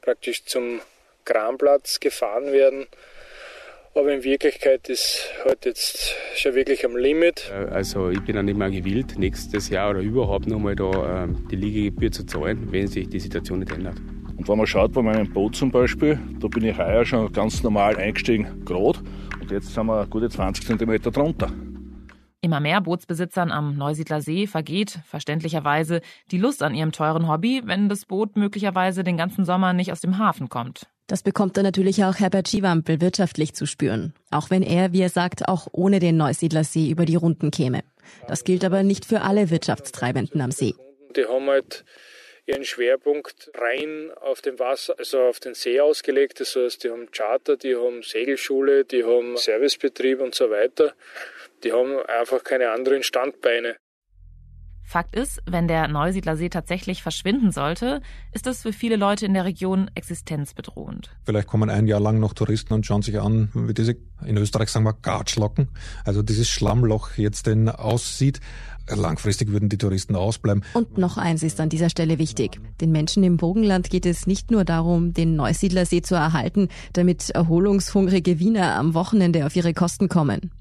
praktisch 0.02 0.46
zum 0.46 0.80
Kranplatz 1.26 2.00
gefahren 2.00 2.52
werden. 2.52 2.88
Aber 3.94 4.14
in 4.14 4.24
Wirklichkeit 4.24 4.88
ist 4.88 5.30
halt 5.44 5.66
jetzt 5.66 6.16
schon 6.36 6.56
wirklich 6.56 6.86
am 6.86 6.96
Limit. 6.96 7.52
Also 7.52 8.10
ich 8.10 8.22
bin 8.22 8.38
auch 8.38 8.42
nicht 8.42 8.58
mehr 8.58 8.72
gewillt, 8.72 9.18
nächstes 9.18 9.68
Jahr 9.70 9.90
oder 9.90 10.00
überhaupt 10.00 10.48
nochmal 10.48 10.76
da 10.76 11.24
ähm, 11.24 11.46
die 11.52 11.58
Liegegebühr 11.58 12.12
zu 12.12 12.26
zahlen, 12.26 12.72
wenn 12.72 12.88
sich 12.88 13.10
die 13.10 13.20
Situation 13.20 13.60
nicht 13.60 13.72
ändert. 13.74 13.98
Und 14.42 14.50
wenn 14.50 14.58
man 14.58 14.66
schaut, 14.66 14.94
bei 14.94 15.04
meinem 15.04 15.32
Boot 15.32 15.56
zum 15.56 15.70
Beispiel, 15.70 16.18
da 16.40 16.48
bin 16.48 16.64
ich 16.64 16.76
heuer 16.76 17.06
schon 17.06 17.32
ganz 17.32 17.62
normal 17.62 17.98
eingestiegen, 17.98 18.66
gerade. 18.66 18.98
Und 19.40 19.52
jetzt 19.52 19.72
sind 19.72 19.86
wir 19.86 20.08
gute 20.08 20.32
20 20.32 20.66
cm 20.66 21.00
drunter. 21.14 21.52
Immer 22.42 22.60
mehr 22.60 22.82
Bootsbesitzern 22.82 23.52
am 23.52 23.78
Neusiedler 23.78 24.20
See 24.20 24.48
vergeht, 24.48 24.98
verständlicherweise, 25.06 26.02
die 26.32 26.40
Lust 26.40 26.64
an 26.64 26.74
ihrem 26.74 26.92
teuren 26.92 27.28
Hobby, 27.28 27.62
wenn 27.66 27.88
das 27.88 28.08
Boot 28.08 28.36
möglicherweise 28.36 29.04
den 29.04 29.16
ganzen 29.16 29.46
Sommer 29.46 29.74
nicht 29.74 29.92
aus 29.92 30.02
dem 30.02 30.18
Hafen 30.18 30.50
kommt. 30.50 30.88
Das 31.06 31.22
bekommt 31.22 31.56
dann 31.56 31.64
natürlich 31.64 32.04
auch 32.04 32.16
Herbert 32.16 32.50
Schiwampel 32.50 33.00
wirtschaftlich 33.00 33.54
zu 33.54 33.68
spüren. 33.68 34.16
Auch 34.32 34.50
wenn 34.50 34.64
er, 34.64 34.92
wie 34.92 35.02
er 35.02 35.10
sagt, 35.10 35.48
auch 35.48 35.68
ohne 35.72 36.00
den 36.00 36.18
Neusiedler 36.18 36.64
See 36.64 36.90
über 36.90 37.06
die 37.06 37.16
Runden 37.16 37.52
käme. 37.52 37.82
Das 38.28 38.44
gilt 38.44 38.66
aber 38.66 38.82
nicht 38.82 39.06
für 39.06 39.22
alle 39.22 39.52
Wirtschaftstreibenden 39.52 40.42
am 40.42 40.50
See. 40.50 40.74
Die 41.16 41.26
haben 41.26 41.48
halt 41.48 41.86
ihren 42.46 42.64
Schwerpunkt 42.64 43.52
rein 43.56 44.12
auf 44.20 44.42
dem 44.42 44.60
Wasser, 44.60 44.96
also 44.98 45.22
auf 45.22 45.40
den 45.40 45.54
See 45.54 45.80
ausgelegt. 45.80 46.40
Das 46.40 46.56
heißt, 46.56 46.84
die 46.84 46.90
haben 46.90 47.12
Charter, 47.12 47.58
die 47.58 47.76
haben 47.76 48.04
Segelschule, 48.04 48.86
die 48.86 49.04
haben 49.04 49.38
Servicebetrieb 49.38 50.20
und 50.20 50.36
so 50.36 50.50
weiter. 50.50 50.94
Die 51.64 51.72
haben 51.72 52.00
einfach 52.08 52.44
keine 52.44 52.72
anderen 52.72 53.04
Standbeine. 53.04 53.78
Fakt 54.92 55.16
ist, 55.16 55.42
wenn 55.46 55.70
der 55.70 55.88
Neusiedler 55.88 56.36
See 56.36 56.50
tatsächlich 56.50 57.02
verschwinden 57.02 57.54
sollte, 57.54 58.02
ist 58.34 58.46
das 58.46 58.64
für 58.64 58.74
viele 58.74 58.98
Leute 58.98 59.26
in 59.26 59.34
der 59.34 59.46
Region 59.46 59.90
existenzbedrohend. 59.96 61.10
Vielleicht 61.24 61.48
kommen 61.48 61.70
ein 61.70 61.88
Jahr 61.88 62.02
lang 62.02 62.20
noch 62.20 62.34
Touristen 62.34 62.74
und 62.74 62.86
schauen 62.86 63.02
sich 63.02 63.18
an, 63.18 63.50
wie 63.54 63.74
diese, 63.74 63.96
in 64.26 64.36
Österreich 64.36 64.70
sagen 64.70 64.84
wir 64.84 64.94
Gatschlocken, 65.02 65.70
also 66.04 66.22
dieses 66.22 66.50
Schlammloch 66.50 67.12
jetzt 67.16 67.48
denn 67.48 67.70
aussieht. 67.70 68.42
Langfristig 68.90 69.52
würden 69.52 69.70
die 69.70 69.78
Touristen 69.78 70.16
ausbleiben. 70.16 70.64
Und 70.74 70.98
noch 70.98 71.18
eins 71.18 71.44
ist 71.44 71.60
an 71.60 71.70
dieser 71.70 71.90
Stelle 71.90 72.18
wichtig. 72.20 72.60
Den 72.82 72.92
Menschen 72.92 73.24
im 73.24 73.38
Bogenland 73.38 73.90
geht 73.90 74.06
es 74.06 74.28
nicht 74.28 74.52
nur 74.52 74.66
darum, 74.66 75.14
den 75.14 75.36
Neusiedlersee 75.36 76.02
zu 76.02 76.16
erhalten, 76.16 76.68
damit 76.94 77.30
erholungshungrige 77.30 78.40
Wiener 78.40 78.76
am 78.76 78.94
Wochenende 78.94 79.46
auf 79.46 79.56
ihre 79.56 79.74
Kosten 79.74 80.10
kommen. 80.10 80.52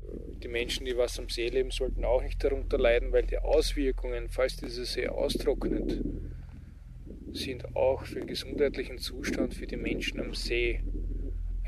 Die 0.43 0.49
Menschen, 0.49 0.87
die 0.87 0.97
was 0.97 1.19
am 1.19 1.29
See 1.29 1.49
leben, 1.49 1.71
sollten 1.71 2.05
auch 2.05 2.23
nicht 2.23 2.43
darunter 2.43 2.79
leiden, 2.79 3.13
weil 3.13 3.27
die 3.27 3.39
Auswirkungen, 3.39 4.29
falls 4.29 4.57
dieser 4.57 4.85
See 4.85 5.07
austrocknet, 5.07 6.03
sind 7.33 7.77
auch 7.77 8.05
für 8.05 8.21
den 8.21 8.27
gesundheitlichen 8.27 8.99
Zustand 8.99 9.55
für 9.55 9.67
die 9.67 9.77
Menschen 9.77 10.21
am 10.21 10.35
See 10.35 10.83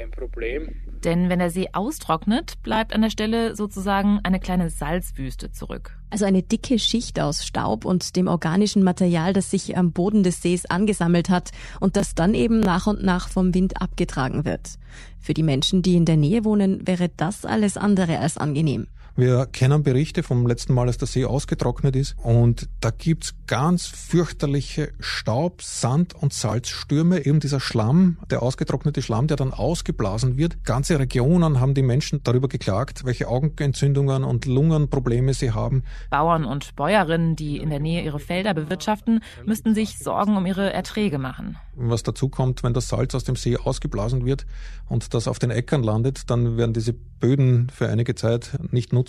ein 0.03 0.11
Problem. 0.11 0.75
Denn 1.05 1.29
wenn 1.29 1.39
der 1.39 1.51
See 1.51 1.69
austrocknet, 1.73 2.63
bleibt 2.63 2.93
an 2.93 3.03
der 3.03 3.11
Stelle 3.11 3.57
sozusagen 3.57 4.21
eine 4.23 4.41
kleine 4.41 4.71
Salzwüste 4.71 5.51
zurück. 5.51 5.97
Also 6.11 6.25
eine 6.25 6.43
dicke 6.43 6.79
Schicht 6.79 7.19
aus 7.19 7.45
Staub 7.45 7.85
und 7.85 8.17
dem 8.17 8.29
organischen 8.29 8.83
Material, 8.83 9.33
das 9.33 9.51
sich 9.51 9.77
am 9.77 9.93
Boden 9.93 10.23
des 10.23 10.43
Sees 10.43 10.67
angesammelt 10.67 11.31
hat 11.31 11.51
und 11.81 11.97
das 11.97 12.15
dann 12.15 12.35
eben 12.35 12.61
nach 12.61 12.87
und 12.87 13.03
nach 13.03 13.29
vom 13.29 13.55
Wind 13.55 13.81
abgetragen 13.81 14.45
wird. 14.45 14.79
Für 15.19 15.35
die 15.35 15.43
Menschen, 15.43 15.83
die 15.83 15.97
in 15.97 16.05
der 16.05 16.17
Nähe 16.17 16.45
wohnen, 16.45 16.87
wäre 16.87 17.09
das 17.17 17.45
alles 17.45 17.77
andere 17.77 18.19
als 18.19 18.37
angenehm. 18.37 18.87
Wir 19.15 19.45
kennen 19.45 19.83
Berichte 19.83 20.23
vom 20.23 20.47
letzten 20.47 20.73
Mal, 20.73 20.87
als 20.87 20.97
der 20.97 21.07
See 21.07 21.27
ausgetrocknet 21.27 21.97
ist. 21.97 22.17
Und 22.23 22.71
da 22.81 22.91
gibt's 22.91 23.35
ganz 23.47 23.87
fürchterliche 23.87 24.93
Staub-, 25.01 25.61
Sand- 25.61 26.15
und 26.15 26.33
Salzstürme. 26.33 27.27
Eben 27.27 27.39
dieser 27.39 27.61
Schlamm, 27.61 28.17
der 28.31 28.43
ausgetrocknete 28.43 29.03
Schlamm, 29.03 29.27
der 29.27 29.37
dann 29.37 29.53
ausgeblasen 29.53 30.39
wird. 30.39 30.65
Ganze 30.65 30.99
Regionen 30.99 31.61
haben 31.61 31.75
die 31.75 31.83
Menschen 31.83 32.23
darüber 32.25 32.49
geklagt, 32.49 33.05
welche 33.05 33.29
Augenentzündungen 33.29 34.25
und 34.25 34.47
Lungenprobleme 34.47 35.35
sie 35.35 35.51
haben. 35.51 35.85
Bauern 36.09 36.47
und 36.47 36.75
Bäuerinnen, 36.75 37.37
die 37.37 37.59
in 37.59 37.69
der 37.69 37.81
Nähe 37.81 38.03
ihre 38.03 38.19
Felder 38.19 38.55
bewirtschaften, 38.55 39.21
müssten 39.45 39.75
sich 39.75 39.99
Sorgen 39.99 40.39
um 40.39 40.47
ihre 40.47 40.73
Erträge 40.73 41.19
machen. 41.19 41.59
Was 41.75 42.03
dazu 42.03 42.31
kommt, 42.31 42.63
wenn 42.63 42.73
das 42.73 42.89
Salz 42.89 43.15
aus 43.15 43.25
dem 43.25 43.37
See 43.37 43.59
ausgeblasen 43.59 44.25
wird 44.25 44.47
und 44.89 45.13
das 45.13 45.29
auf 45.29 45.39
den 45.39 45.51
Äckern 45.51 45.83
landet, 45.83 46.31
dann 46.31 46.57
werden 46.57 46.73
diese 46.73 46.93
Böden 46.93 47.69
für 47.71 47.89
einige 47.89 48.15
Zeit 48.15 48.59
nicht 48.71 48.93
nutzbar. 48.93 49.02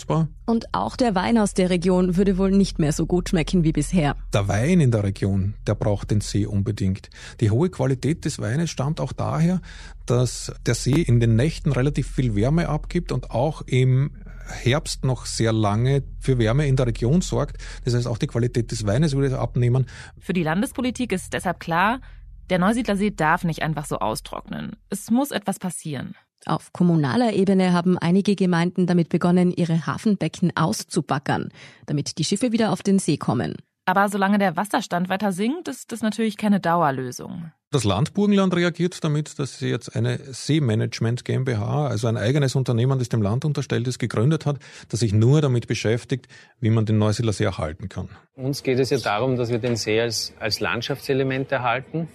Und 0.46 0.74
auch 0.74 0.96
der 0.96 1.16
Wein 1.16 1.38
aus 1.38 1.54
der 1.54 1.70
Region 1.70 2.18
würde 2.18 2.38
wohl 2.38 2.52
nicht 2.52 2.80
mehr 2.80 2.92
so 2.92 3.06
gut 3.06 3.30
schmecken 3.30 3.64
wie 3.64 3.72
bisher. 3.72 4.16
Der 4.34 4.48
Wein 4.48 4.80
in 4.80 4.92
der 4.92 5.04
Region, 5.04 5.56
der 5.68 5.76
braucht 5.76 6.12
den 6.12 6.22
See 6.22 6.46
unbedingt. 6.46 7.10
Die 7.40 7.52
hohe 7.52 7.70
Qualität 7.70 8.26
des 8.26 8.40
Weines 8.40 8.70
stammt 8.70 9.00
auch 9.00 9.14
daher, 9.14 9.62
dass 10.06 10.52
der 10.66 10.76
See 10.76 11.02
in 11.02 11.20
den 11.20 11.36
Nächten 11.36 11.72
relativ 11.72 12.10
viel 12.10 12.36
Wärme 12.36 12.70
abgibt 12.70 13.12
und 13.12 13.32
auch 13.32 13.62
im 13.62 14.12
Herbst 14.46 15.06
noch 15.06 15.26
sehr 15.26 15.54
lange 15.54 16.04
für 16.20 16.38
Wärme 16.38 16.68
in 16.68 16.76
der 16.76 16.88
Region 16.88 17.22
sorgt. 17.22 17.58
Das 17.86 17.96
heißt, 17.96 18.08
auch 18.08 18.18
die 18.18 18.28
Qualität 18.28 18.72
des 18.72 18.86
Weines 18.86 19.16
würde 19.16 19.40
abnehmen. 19.40 19.88
Für 20.20 20.34
die 20.34 20.44
Landespolitik 20.44 21.12
ist 21.12 21.34
deshalb 21.34 21.60
klar, 21.60 22.02
der 22.50 22.60
Neusiedlersee 22.60 23.12
darf 23.12 23.44
nicht 23.46 23.62
einfach 23.62 23.86
so 23.86 24.00
austrocknen. 24.00 24.76
Es 24.90 25.10
muss 25.10 25.32
etwas 25.32 25.60
passieren. 25.60 26.16
Auf 26.46 26.74
kommunaler 26.74 27.34
Ebene 27.34 27.74
haben 27.74 27.98
einige 27.98 28.36
Gemeinden 28.36 28.86
damit 28.86 29.10
begonnen, 29.10 29.52
ihre 29.52 29.86
Hafenbecken 29.86 30.52
auszubackern, 30.56 31.50
damit 31.86 32.18
die 32.18 32.24
Schiffe 32.24 32.52
wieder 32.52 32.72
auf 32.72 32.84
den 32.84 33.00
See 33.00 33.18
kommen. 33.18 33.56
Aber 33.86 34.08
solange 34.08 34.38
der 34.40 34.56
Wasserstand 34.56 35.10
weiter 35.10 35.34
sinkt, 35.34 35.68
ist 35.68 35.92
das 35.92 36.02
natürlich 36.02 36.38
keine 36.38 36.62
Dauerlösung. 36.62 37.52
Das 37.70 37.84
Land 37.84 38.14
Burgenland 38.14 38.56
reagiert 38.56 39.04
damit, 39.04 39.40
dass 39.40 39.58
sie 39.58 39.68
jetzt 39.68 39.96
eine 39.96 40.20
Seemanagement 40.32 41.26
GmbH, 41.26 41.88
also 41.88 42.08
ein 42.08 42.18
eigenes 42.18 42.56
Unternehmen, 42.56 43.00
das 43.00 43.10
dem 43.10 43.22
Land 43.22 43.46
unterstellt 43.46 43.88
ist, 43.88 44.00
gegründet 44.00 44.46
hat, 44.46 44.58
das 44.90 45.00
sich 45.02 45.12
nur 45.12 45.42
damit 45.42 45.68
beschäftigt, 45.68 46.28
wie 46.60 46.70
man 46.70 46.86
den 46.86 46.98
Neusiedler 46.98 47.34
See 47.34 47.44
erhalten 47.44 47.90
kann. 47.90 48.10
Uns 48.36 48.64
geht 48.64 48.80
es 48.80 48.90
ja 48.90 49.00
darum, 49.00 49.38
dass 49.38 49.50
wir 49.50 49.60
den 49.60 49.76
See 49.76 50.00
als, 50.00 50.34
als 50.40 50.60
Landschaftselement 50.60 51.52
erhalten 51.52 52.08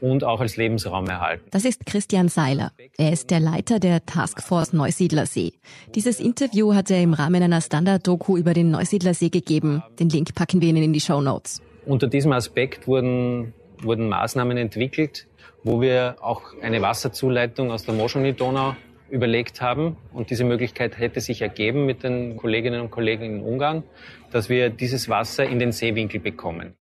und 0.00 0.24
auch 0.24 0.40
als 0.40 0.56
Lebensraum 0.56 1.06
erhalten. 1.06 1.44
Das 1.50 1.64
ist 1.64 1.86
Christian 1.86 2.28
Seiler. 2.28 2.72
Er 2.98 3.12
ist 3.12 3.30
der 3.30 3.40
Leiter 3.40 3.78
der 3.78 4.04
Taskforce 4.04 4.72
Neusiedlersee. 4.72 5.52
Dieses 5.94 6.20
Interview 6.20 6.74
hat 6.74 6.90
er 6.90 7.02
im 7.02 7.14
Rahmen 7.14 7.42
einer 7.42 7.60
Standard-Doku 7.60 8.36
über 8.36 8.54
den 8.54 8.70
Neusiedlersee 8.70 9.28
gegeben. 9.28 9.82
Den 9.98 10.08
Link 10.08 10.34
packen 10.34 10.60
wir 10.60 10.68
Ihnen 10.68 10.82
in 10.82 10.92
die 10.92 11.00
Show 11.00 11.20
Notes. 11.20 11.60
Unter 11.86 12.08
diesem 12.08 12.32
Aspekt 12.32 12.86
wurden, 12.86 13.54
wurden 13.82 14.08
Maßnahmen 14.08 14.56
entwickelt, 14.56 15.26
wo 15.64 15.80
wir 15.80 16.16
auch 16.20 16.42
eine 16.62 16.82
Wasserzuleitung 16.82 17.70
aus 17.70 17.84
der 17.84 17.94
Moschoni-Donau 17.94 18.76
überlegt 19.10 19.60
haben. 19.60 19.96
Und 20.12 20.30
diese 20.30 20.44
Möglichkeit 20.44 20.98
hätte 20.98 21.20
sich 21.20 21.42
ergeben 21.42 21.86
mit 21.86 22.02
den 22.02 22.36
Kolleginnen 22.36 22.80
und 22.80 22.90
Kollegen 22.90 23.24
in 23.24 23.40
Ungarn, 23.40 23.82
dass 24.30 24.48
wir 24.48 24.70
dieses 24.70 25.08
Wasser 25.08 25.44
in 25.44 25.58
den 25.58 25.72
Seewinkel 25.72 26.20
bekommen. 26.20 26.74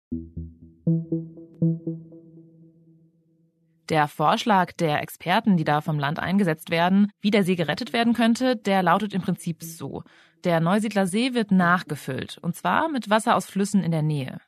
Der 3.89 4.09
Vorschlag 4.09 4.73
der 4.73 5.01
Experten, 5.01 5.55
die 5.55 5.63
da 5.63 5.79
vom 5.79 5.97
Land 5.97 6.19
eingesetzt 6.19 6.69
werden, 6.71 7.09
wie 7.21 7.31
der 7.31 7.45
See 7.45 7.55
gerettet 7.55 7.93
werden 7.93 8.13
könnte, 8.13 8.57
der 8.57 8.83
lautet 8.83 9.13
im 9.13 9.21
Prinzip 9.21 9.63
so. 9.63 10.03
Der 10.43 10.59
Neusiedler 10.59 11.07
See 11.07 11.33
wird 11.33 11.51
nachgefüllt, 11.51 12.37
und 12.41 12.55
zwar 12.55 12.89
mit 12.89 13.09
Wasser 13.09 13.35
aus 13.35 13.45
Flüssen 13.45 13.83
in 13.83 13.91
der 13.91 14.01
Nähe. 14.01 14.39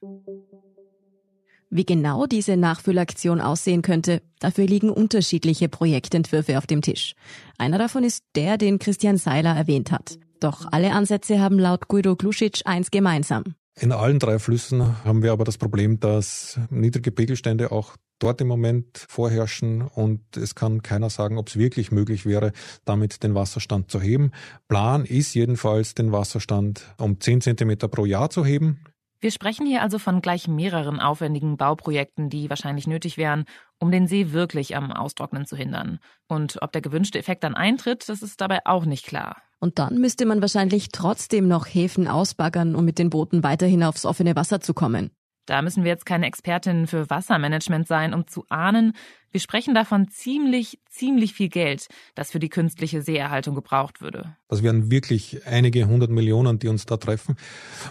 Wie 1.69 1.86
genau 1.86 2.25
diese 2.25 2.58
Nachfüllaktion 2.58 3.39
aussehen 3.39 3.82
könnte, 3.82 4.21
dafür 4.39 4.65
liegen 4.65 4.89
unterschiedliche 4.89 5.69
Projektentwürfe 5.69 6.58
auf 6.58 6.67
dem 6.67 6.82
Tisch. 6.82 7.13
Einer 7.58 7.78
davon 7.78 8.04
ist 8.04 8.23
der, 8.36 8.58
den 8.58 8.80
Christian 8.80 9.17
Seiler 9.17 9.56
erwähnt 9.56 9.91
hat. 9.91 10.17
Doch 10.41 10.65
alle 10.71 10.91
Ansätze 10.91 11.39
haben 11.39 11.60
laut 11.60 11.88
Guido 11.88 12.15
Glusic 12.15 12.62
eins 12.65 12.91
gemeinsam. 12.91 13.56
In 13.80 13.91
allen 13.91 14.19
drei 14.19 14.39
Flüssen 14.39 15.04
haben 15.06 15.23
wir 15.23 15.32
aber 15.32 15.45
das 15.45 15.58
Problem, 15.58 15.99
dass 15.99 16.60
niedrige 16.69 17.12
Pegelstände 17.12 17.71
auch 17.71 17.95
dort 18.20 18.42
im 18.42 18.48
Moment 18.48 18.98
vorherrschen 18.98 19.82
und 19.82 20.38
es 20.38 20.56
kann 20.56 20.84
keiner 20.84 21.10
sagen, 21.10 21.38
ob 21.38 21.48
es 21.48 21.58
wirklich 21.58 21.92
möglich 21.92 22.26
wäre, 22.26 22.52
damit 22.86 23.24
den 23.24 23.36
Wasserstand 23.36 23.90
zu 23.90 24.00
heben. 24.00 24.32
Plan 24.68 25.06
ist 25.06 25.34
jedenfalls, 25.34 25.96
den 25.96 26.12
Wasserstand 26.12 26.94
um 26.98 27.20
10 27.20 27.42
Zentimeter 27.42 27.88
pro 27.88 28.06
Jahr 28.06 28.30
zu 28.30 28.46
heben. 28.46 28.80
Wir 29.22 29.32
sprechen 29.32 29.66
hier 29.66 29.82
also 29.82 30.00
von 30.00 30.22
gleich 30.22 30.48
mehreren 30.48 31.02
aufwendigen 31.02 31.58
Bauprojekten, 31.58 32.30
die 32.30 32.50
wahrscheinlich 32.50 32.88
nötig 32.88 33.18
wären, 33.18 33.44
um 33.78 33.92
den 33.92 34.08
See 34.08 34.32
wirklich 34.32 34.78
am 34.78 34.94
Austrocknen 34.94 35.46
zu 35.46 35.58
hindern. 35.58 36.00
Und 36.28 36.62
ob 36.62 36.72
der 36.72 36.82
gewünschte 36.82 37.20
Effekt 37.20 37.44
dann 37.44 37.54
eintritt, 37.54 38.08
das 38.08 38.22
ist 38.22 38.40
dabei 38.40 38.60
auch 38.64 38.86
nicht 38.86 39.06
klar. 39.06 39.36
Und 39.60 39.78
dann 39.78 40.00
müsste 40.00 40.26
man 40.26 40.42
wahrscheinlich 40.42 40.90
trotzdem 40.94 41.50
noch 41.50 41.66
Häfen 41.66 42.08
ausbaggern, 42.08 42.76
um 42.76 42.86
mit 42.86 42.98
den 42.98 43.10
Booten 43.10 43.44
weiterhin 43.44 43.84
aufs 43.84 44.06
offene 44.06 44.38
Wasser 44.38 44.62
zu 44.62 44.74
kommen. 44.74 45.12
Da 45.50 45.64
müssen 45.64 45.84
wir 45.84 45.90
jetzt 45.90 46.06
keine 46.06 46.28
Expertinnen 46.28 46.86
für 46.86 47.10
Wassermanagement 47.10 47.88
sein, 47.88 48.14
um 48.14 48.28
zu 48.28 48.46
ahnen, 48.50 48.94
wir 49.32 49.40
sprechen 49.40 49.74
davon 49.76 50.08
ziemlich, 50.08 50.80
ziemlich 50.90 51.34
viel 51.34 51.50
Geld, 51.50 51.88
das 52.16 52.32
für 52.32 52.40
die 52.40 52.50
künstliche 52.50 53.02
Seeerhaltung 53.02 53.56
gebraucht 53.56 54.02
würde. 54.02 54.36
Das 54.48 54.62
wären 54.62 54.92
wirklich 54.92 55.46
einige 55.46 55.88
hundert 55.88 56.10
Millionen, 56.12 56.60
die 56.60 56.68
uns 56.68 56.86
da 56.86 56.98
treffen. 56.98 57.36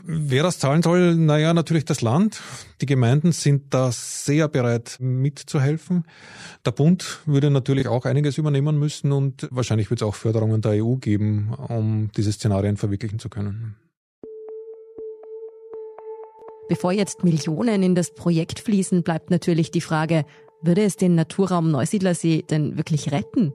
Wer 0.05 0.45
das 0.45 0.59
zahlen 0.61 0.83
soll, 0.83 1.17
naja, 1.17 1.53
natürlich 1.55 1.85
das 1.85 2.01
Land. 2.01 2.41
Die 2.81 2.87
Gemeinden 2.87 3.33
sind 3.33 3.75
da 3.75 3.91
sehr 3.93 4.49
bereit 4.49 4.97
mitzuhelfen. 5.01 6.05
Der 6.65 6.73
Bund 6.73 7.21
würde 7.27 7.51
natürlich 7.51 7.89
auch 7.89 8.05
einiges 8.05 8.39
übernehmen 8.39 8.79
müssen 8.79 9.11
und 9.11 9.49
wahrscheinlich 9.51 9.91
wird 9.91 10.01
es 10.01 10.07
auch 10.07 10.15
Förderungen 10.15 10.61
der 10.61 10.85
EU 10.85 10.95
geben, 10.97 11.55
um 11.55 12.11
diese 12.17 12.33
Szenarien 12.33 12.77
verwirklichen 12.77 13.19
zu 13.19 13.29
können. 13.29 13.77
Bevor 16.69 16.93
jetzt 16.93 17.25
Millionen 17.25 17.83
in 17.83 17.95
das 17.95 18.13
Projekt 18.13 18.61
fließen, 18.61 19.03
bleibt 19.03 19.31
natürlich 19.31 19.71
die 19.71 19.81
Frage, 19.81 20.25
würde 20.61 20.83
es 20.83 20.97
den 20.97 21.15
Naturraum 21.15 21.71
Neusiedlersee 21.71 22.43
denn 22.43 22.77
wirklich 22.77 23.11
retten? 23.11 23.55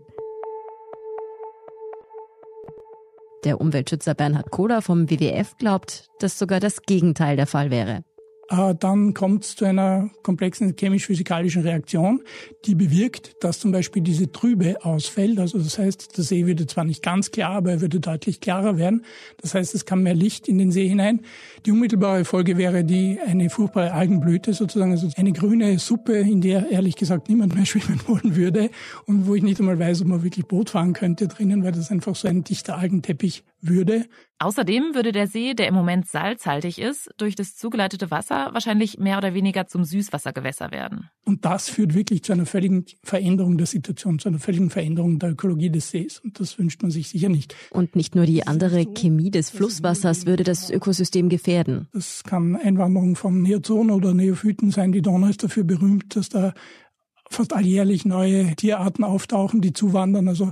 Der 3.43 3.62
Umweltschützer 3.62 4.15
Bernhard 4.15 4.52
Kohler 4.52 4.82
vom 4.82 5.10
WWF 5.10 5.58
glaubt, 5.58 6.08
dass 6.19 6.39
sogar 6.39 6.60
das 6.60 6.82
Gegenteil 6.82 7.36
der 7.36 7.45
Fall 7.45 7.69
wäre. 7.69 8.04
Äh, 8.49 8.75
dann 8.75 9.13
kommt 9.13 9.45
es 9.45 9.56
zu 9.56 9.65
einer 9.65 10.10
komplexen 10.21 10.75
chemisch-physikalischen 10.75 11.62
Reaktion, 11.62 12.21
die 12.65 12.75
bewirkt, 12.75 13.43
dass 13.43 13.60
zum 13.60 13.71
Beispiel 13.71 14.01
diese 14.01 14.32
Trübe 14.32 14.84
ausfällt. 14.84 15.39
Also 15.39 15.60
das 15.60 15.77
heißt, 15.77 16.17
der 16.17 16.23
See 16.23 16.45
würde 16.45 16.67
zwar 16.67 16.84
nicht 16.84 17.01
ganz 17.01 17.32
klar, 17.32 17.51
aber 17.51 17.71
er 17.71 17.82
würde 17.82 17.99
deutlich 17.99 18.41
klarer 18.41 18.77
werden. 18.77 19.06
Das 19.41 19.56
heißt, 19.56 19.73
es 19.75 19.86
kam 19.86 20.03
mehr 20.03 20.13
Licht 20.13 20.47
in 20.47 20.58
den 20.58 20.71
See 20.71 20.88
hinein. 20.88 21.21
Die 21.65 21.71
unmittelbare 21.71 22.25
Folge 22.25 22.58
wäre 22.58 22.84
die 22.84 23.19
eine 23.25 23.49
furchtbare 23.49 23.93
Algenblüte, 23.93 24.53
sozusagen 24.53 24.91
also 24.91 25.10
eine 25.15 25.32
grüne 25.32 25.79
Suppe, 25.79 26.17
in 26.17 26.41
der 26.41 26.69
ehrlich 26.69 26.95
gesagt 26.95 27.29
niemand 27.29 27.56
mehr 27.56 27.65
schwimmen 27.65 28.01
wollen 28.08 28.36
würde 28.36 28.69
und 29.06 29.25
wo 29.27 29.36
ich 29.36 29.43
nicht 29.43 29.60
einmal 29.60 29.79
weiß, 29.79 30.01
ob 30.01 30.08
man 30.08 30.23
wirklich 30.23 30.45
Boot 30.45 30.71
fahren 30.71 30.93
könnte 30.93 31.27
drinnen, 31.27 31.63
weil 31.63 31.71
das 31.71 31.91
einfach 31.91 32.15
so 32.15 32.27
ein 32.27 32.43
dichter 32.43 32.77
Algenteppich 32.77 33.43
würde. 33.67 34.06
Außerdem 34.39 34.93
würde 34.93 35.12
der 35.12 35.28
See, 35.28 35.54
der 35.54 35.67
im 35.67 35.73
Moment 35.73 36.08
salzhaltig 36.08 36.80
ist, 36.80 37.10
durch 37.17 37.36
das 37.36 37.56
zugeleitete 37.56 38.12
Wasser 38.12 38.49
wahrscheinlich 38.52 38.97
mehr 38.97 39.17
oder 39.17 39.34
weniger 39.34 39.67
zum 39.67 39.86
Süßwassergewässer 39.86 40.71
werden. 40.71 41.10
Und 41.26 41.45
das 41.45 41.69
führt 41.69 41.93
wirklich 41.93 42.23
zu 42.23 42.34
einer 42.34 42.45
völligen 42.45 42.86
Veränderung 43.04 43.58
der 43.58 43.67
Situation, 43.67 44.19
zu 44.19 44.28
einer 44.28 44.39
völligen 44.39 44.69
Veränderung 44.69 45.19
der 45.19 45.32
Ökologie 45.32 45.69
des 45.69 45.91
Sees. 45.91 46.19
Und 46.19 46.39
das 46.39 46.60
wünscht 46.60 46.82
man 46.82 46.91
sich 46.91 47.10
sicher 47.10 47.30
nicht. 47.30 47.56
Und 47.71 47.95
nicht 47.95 48.15
nur 48.15 48.26
die 48.26 48.45
andere 48.45 48.86
Chemie 48.86 49.32
des 49.32 49.49
Flusswassers 49.49 50.26
würde 50.26 50.43
das 50.43 50.69
Ökosystem 50.69 51.30
gefährden. 51.30 51.88
Das 51.93 52.23
kann 52.23 52.58
Einwanderung 52.58 53.15
von 53.15 53.41
Neozonen 53.41 53.91
oder 53.95 54.13
Neophyten 54.13 54.71
sein. 54.71 54.91
Die 54.91 55.02
Donau 55.02 55.28
ist 55.28 55.43
dafür 55.43 55.63
berühmt, 55.63 56.15
dass 56.17 56.28
da 56.28 56.54
fast 57.30 57.54
alljährlich 57.54 58.06
neue 58.06 58.56
Tierarten 58.56 59.04
auftauchen, 59.04 59.62
die 59.62 59.73
zuwandern. 59.73 60.28
Also 60.28 60.52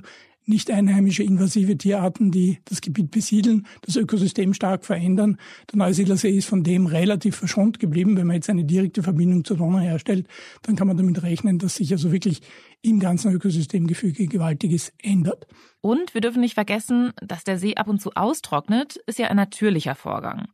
nicht 0.52 0.70
einheimische 0.70 1.24
invasive 1.24 1.78
Tierarten, 1.78 2.30
die 2.30 2.60
das 2.66 2.82
Gebiet 2.82 3.10
besiedeln, 3.10 3.66
das 3.82 3.96
Ökosystem 3.96 4.54
stark 4.54 4.86
verändern. 4.86 5.38
Der 5.72 5.78
Neusiedlersee 5.80 6.30
ist 6.30 6.48
von 6.48 6.64
dem 6.64 6.86
relativ 6.86 7.38
verschont 7.38 7.80
geblieben. 7.80 8.18
Wenn 8.18 8.28
man 8.28 8.36
jetzt 8.36 8.50
eine 8.50 8.66
direkte 8.66 9.02
Verbindung 9.02 9.44
zur 9.46 9.58
Donau 9.58 9.80
herstellt, 9.80 10.28
dann 10.62 10.76
kann 10.76 10.88
man 10.88 10.98
damit 10.98 11.24
rechnen, 11.24 11.58
dass 11.58 11.78
sich 11.78 11.92
also 11.92 12.12
wirklich 12.12 12.42
im 12.82 13.00
ganzen 13.00 13.32
Ökosystemgefüge 13.34 14.28
Gewaltiges 14.28 14.94
ändert. 15.02 15.48
Und 15.80 16.14
wir 16.14 16.22
dürfen 16.22 16.42
nicht 16.42 16.54
vergessen, 16.54 17.14
dass 17.22 17.44
der 17.44 17.58
See 17.58 17.76
ab 17.76 17.88
und 17.88 18.02
zu 18.02 18.12
austrocknet, 18.14 18.98
ist 19.08 19.18
ja 19.18 19.30
ein 19.30 19.38
natürlicher 19.38 19.96
Vorgang. 19.96 20.48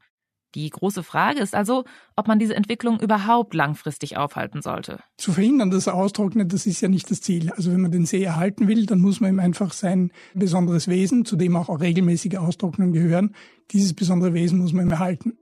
Die 0.57 0.71
große 0.71 1.03
Frage 1.03 1.39
ist 1.39 1.53
also, 1.53 1.83
ob 2.15 2.27
man 2.27 2.39
diese 2.39 2.55
Entwicklung 2.55 2.99
überhaupt 2.99 3.53
langfristig 3.53 4.17
aufhalten 4.17 4.63
sollte. 4.63 4.97
Zu 5.15 5.31
verhindern, 5.31 5.69
dass 5.69 5.85
er 5.85 5.93
austrocknet, 5.93 6.51
das 6.51 6.65
ist 6.65 6.81
ja 6.81 6.87
nicht 6.87 7.11
das 7.11 7.21
Ziel. 7.21 7.51
Also 7.51 7.71
wenn 7.71 7.81
man 7.81 7.91
den 7.91 8.07
See 8.07 8.23
erhalten 8.23 8.67
will, 8.67 8.87
dann 8.87 8.97
muss 8.97 9.19
man 9.19 9.35
ihm 9.35 9.39
einfach 9.39 9.71
sein 9.71 10.09
besonderes 10.33 10.87
Wesen, 10.87 11.25
zu 11.25 11.35
dem 11.35 11.55
auch 11.55 11.69
regelmäßige 11.79 12.37
Austrocknungen 12.37 12.91
gehören, 12.91 13.35
dieses 13.69 13.93
besondere 13.93 14.33
Wesen 14.33 14.57
muss 14.57 14.73
man 14.73 14.87
ihm 14.87 14.91
erhalten. 14.91 15.37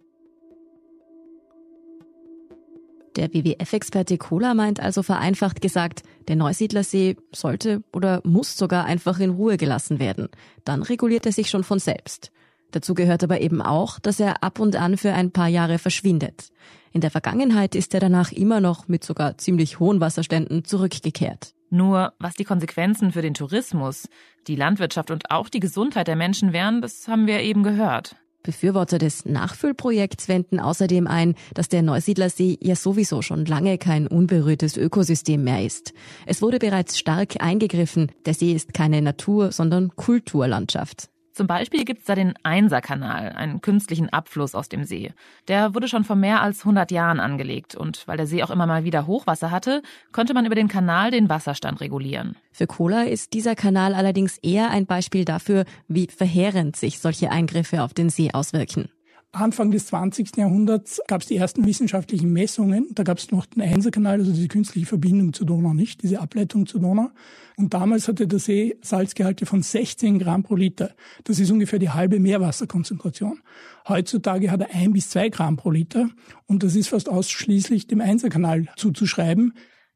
Der 3.15 3.33
WWF-Experte 3.33 4.17
Kohler 4.17 4.53
meint 4.53 4.81
also 4.81 5.01
vereinfacht 5.01 5.61
gesagt, 5.61 6.03
der 6.27 6.35
Neusiedlersee 6.35 7.15
sollte 7.33 7.83
oder 7.93 8.19
muss 8.25 8.57
sogar 8.57 8.83
einfach 8.83 9.19
in 9.21 9.29
Ruhe 9.29 9.55
gelassen 9.55 9.99
werden. 9.99 10.27
Dann 10.65 10.83
reguliert 10.83 11.25
er 11.25 11.31
sich 11.31 11.49
schon 11.49 11.63
von 11.63 11.79
selbst. 11.79 12.33
Dazu 12.71 12.93
gehört 12.93 13.23
aber 13.23 13.41
eben 13.41 13.61
auch, 13.61 13.99
dass 13.99 14.19
er 14.19 14.43
ab 14.43 14.59
und 14.59 14.75
an 14.75 14.97
für 14.97 15.13
ein 15.13 15.31
paar 15.31 15.47
Jahre 15.47 15.77
verschwindet. 15.77 16.49
In 16.91 17.01
der 17.01 17.11
Vergangenheit 17.11 17.75
ist 17.75 17.93
er 17.93 17.99
danach 17.99 18.31
immer 18.31 18.61
noch 18.61 18.87
mit 18.87 19.03
sogar 19.03 19.37
ziemlich 19.37 19.79
hohen 19.79 19.99
Wasserständen 19.99 20.63
zurückgekehrt. 20.63 21.53
Nur 21.69 22.13
was 22.19 22.35
die 22.35 22.45
Konsequenzen 22.45 23.11
für 23.11 23.21
den 23.21 23.33
Tourismus, 23.33 24.07
die 24.47 24.55
Landwirtschaft 24.55 25.11
und 25.11 25.29
auch 25.31 25.49
die 25.49 25.59
Gesundheit 25.59 26.07
der 26.07 26.15
Menschen 26.15 26.53
wären, 26.53 26.81
das 26.81 27.07
haben 27.07 27.27
wir 27.27 27.41
eben 27.41 27.63
gehört. 27.63 28.15
Befürworter 28.43 28.99
des 28.99 29.25
Nachfüllprojekts 29.25 30.27
wenden 30.27 30.59
außerdem 30.59 31.07
ein, 31.07 31.35
dass 31.53 31.67
der 31.67 31.81
Neusiedlersee 31.81 32.57
ja 32.61 32.75
sowieso 32.75 33.21
schon 33.21 33.45
lange 33.45 33.77
kein 33.77 34.07
unberührtes 34.07 34.77
Ökosystem 34.77 35.43
mehr 35.43 35.65
ist. 35.65 35.93
Es 36.25 36.41
wurde 36.41 36.59
bereits 36.59 36.97
stark 36.97 37.41
eingegriffen. 37.43 38.11
Der 38.25 38.35
See 38.35 38.53
ist 38.53 38.73
keine 38.73 39.01
Natur, 39.01 39.51
sondern 39.51 39.95
Kulturlandschaft. 39.95 41.09
Zum 41.35 41.47
Beispiel 41.47 41.83
gibt 41.83 41.99
es 41.99 42.05
da 42.05 42.15
den 42.15 42.33
Einserkanal, 42.43 43.33
einen 43.33 43.59
künstlichen 43.59 44.07
Abfluss 44.07 44.55
aus 44.55 44.69
dem 44.69 44.85
See. 44.85 45.11
Der 45.49 45.75
wurde 45.75 45.89
schon 45.89 46.05
vor 46.05 46.15
mehr 46.15 46.41
als 46.41 46.61
100 46.61 46.91
Jahren 46.91 47.19
angelegt 47.19 47.75
und 47.75 48.07
weil 48.07 48.15
der 48.15 48.25
See 48.25 48.41
auch 48.41 48.51
immer 48.51 48.65
mal 48.65 48.85
wieder 48.85 49.05
Hochwasser 49.05 49.51
hatte, 49.51 49.81
konnte 50.13 50.33
man 50.33 50.45
über 50.45 50.55
den 50.55 50.69
Kanal 50.69 51.11
den 51.11 51.27
Wasserstand 51.27 51.81
regulieren. 51.81 52.37
Für 52.53 52.67
Kohler 52.67 53.09
ist 53.09 53.33
dieser 53.33 53.53
Kanal 53.53 53.95
allerdings 53.95 54.37
eher 54.37 54.69
ein 54.69 54.85
Beispiel 54.85 55.25
dafür, 55.25 55.65
wie 55.89 56.07
verheerend 56.07 56.77
sich 56.77 56.99
solche 56.99 57.29
Eingriffe 57.29 57.83
auf 57.83 57.93
den 57.93 58.09
See 58.09 58.31
auswirken. 58.31 58.87
Anfang 59.35 59.71
des 59.71 59.87
20. 59.87 60.37
Jahrhunderts 60.37 61.01
gab 61.07 61.21
es 61.21 61.27
die 61.27 61.35
ersten 61.37 61.65
wissenschaftlichen 61.65 62.31
Messungen. 62.31 62.87
Da 62.93 63.03
gab 63.03 63.17
es 63.17 63.31
noch 63.31 63.45
den 63.45 63.61
Einserkanal, 63.61 64.19
also 64.19 64.31
diese 64.31 64.47
künstliche 64.47 64.87
Verbindung 64.87 65.33
zur 65.33 65.47
Donau 65.47 65.73
nicht, 65.73 66.03
diese 66.03 66.19
Ableitung 66.19 66.65
zur 66.65 66.81
Donau. 66.81 67.09
Und 67.57 67.73
damals 67.73 68.07
hatte 68.07 68.27
der 68.27 68.39
See 68.39 68.77
Salzgehalte 68.81 69.45
von 69.45 69.61
16 69.61 70.19
Gramm 70.19 70.43
pro 70.43 70.55
Liter. 70.55 70.91
Das 71.23 71.39
ist 71.39 71.51
ungefähr 71.51 71.79
die 71.79 71.89
halbe 71.89 72.19
Meerwasserkonzentration. 72.19 73.41
Heutzutage 73.87 74.51
hat 74.51 74.61
er 74.61 74.73
ein 74.73 74.93
bis 74.93 75.09
zwei 75.09 75.29
Gramm 75.29 75.57
pro 75.57 75.71
Liter. 75.71 76.09
Und 76.47 76.63
das 76.63 76.75
ist 76.75 76.89
fast 76.89 77.09
ausschließlich 77.09 77.87
dem 77.87 78.01
Einserkanal 78.01 78.67
zuzuschreiben. 78.77 79.53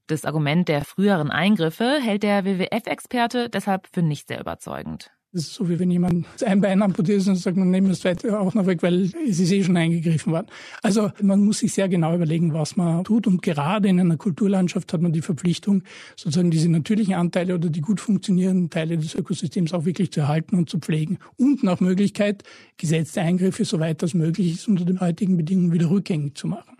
Das 0.08 0.26
Argument 0.26 0.68
der 0.68 0.84
früheren 0.86 1.30
Eingriffe 1.30 2.00
hält 2.02 2.24
der 2.24 2.44
WWF-Experte 2.44 3.50
deshalb 3.50 3.88
für 3.94 4.02
nicht 4.02 4.28
sehr 4.28 4.40
überzeugend. 4.40 5.12
Das 5.32 5.44
ist 5.44 5.54
so, 5.54 5.70
wie 5.70 5.78
wenn 5.78 5.92
jemand 5.92 6.26
ein 6.44 6.60
Bein 6.60 6.82
amputiert 6.82 7.28
und 7.28 7.36
sagt, 7.36 7.56
man 7.56 7.70
nimmt 7.70 7.92
das 7.92 8.00
zweite 8.00 8.40
auch 8.40 8.56
noch 8.56 8.66
weg, 8.66 8.82
weil 8.82 9.12
es 9.30 9.40
ist 9.40 9.52
eh 9.52 9.64
schon 9.64 9.78
eingegriffen 9.78 10.34
worden. 10.34 10.48
Also 10.82 11.12
man 11.22 11.46
muss 11.46 11.60
sich 11.60 11.72
sehr 11.72 11.88
genau 11.88 12.16
überlegen, 12.16 12.52
was 12.52 12.76
man 12.76 13.04
tut. 13.04 13.28
Und 13.28 13.44
gerade 13.44 13.90
in 13.90 14.00
einer 14.00 14.18
Kulturlandschaft 14.18 14.92
hat 14.92 15.02
man 15.04 15.12
die 15.12 15.22
Verpflichtung, 15.22 15.84
sozusagen 16.16 16.50
diese 16.50 16.68
natürlichen 16.68 17.14
Anteile 17.14 17.54
oder 17.54 17.70
die 17.70 17.82
gut 17.82 18.02
funktionierenden 18.02 18.72
Teile 18.72 18.98
des 18.98 19.14
Ökosystems 19.14 19.72
auch 19.72 19.86
wirklich 19.86 20.12
zu 20.12 20.22
erhalten 20.22 20.56
und 20.56 20.68
zu 20.68 20.80
pflegen. 20.80 21.20
Und 21.38 21.62
nach 21.62 21.80
Möglichkeit, 21.80 22.42
gesetzte 22.78 23.22
Eingriffe, 23.22 23.66
soweit 23.66 24.02
das 24.02 24.16
möglich 24.16 24.54
ist, 24.54 24.68
unter 24.68 24.84
den 24.84 25.00
heutigen 25.00 25.38
Bedingungen 25.38 25.72
wieder 25.72 25.92
rückgängig 25.92 26.38
zu 26.38 26.48
machen. 26.48 26.76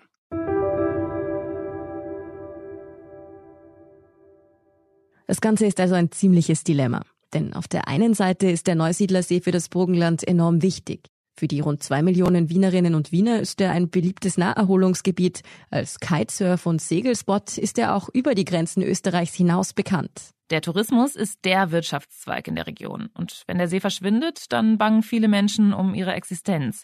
Das 5.28 5.40
Ganze 5.40 5.68
ist 5.68 5.80
also 5.80 5.94
ein 5.94 6.12
ziemliches 6.12 6.64
Dilemma. 6.64 7.04
Denn 7.34 7.54
auf 7.54 7.68
der 7.68 7.88
einen 7.88 8.14
Seite 8.14 8.50
ist 8.50 8.68
der 8.68 8.76
Neusiedlersee 8.76 9.42
für 9.42 9.52
das 9.52 9.70
Burgenland 9.70 10.28
enorm 10.28 10.62
wichtig. 10.62 11.10
Für 11.40 11.48
die 11.48 11.62
rund 11.62 11.82
zwei 11.84 12.02
Millionen 12.02 12.50
Wienerinnen 12.50 12.96
und 12.96 13.14
Wiener 13.14 13.40
ist 13.40 13.62
er 13.62 13.72
ein 13.72 13.90
beliebtes 13.90 14.38
Naherholungsgebiet. 14.38 15.42
Als 15.70 16.02
Kitesurf- 16.02 16.66
und 16.66 16.82
Segelspot 16.82 17.58
ist 17.58 17.80
er 17.80 17.96
auch 17.96 18.10
über 18.10 18.36
die 18.36 18.44
Grenzen 18.44 18.84
Österreichs 18.84 19.36
hinaus 19.36 19.74
bekannt. 19.74 20.32
Der 20.50 20.62
Tourismus 20.62 21.16
ist 21.16 21.46
der 21.46 21.72
Wirtschaftszweig 21.72 22.48
in 22.50 22.56
der 22.56 22.68
Region. 22.68 23.10
Und 23.14 23.44
wenn 23.48 23.58
der 23.58 23.70
See 23.70 23.80
verschwindet, 23.80 24.52
dann 24.52 24.78
bangen 24.78 25.02
viele 25.02 25.30
Menschen 25.30 25.74
um 25.74 25.94
ihre 25.94 26.12
Existenz. 26.14 26.84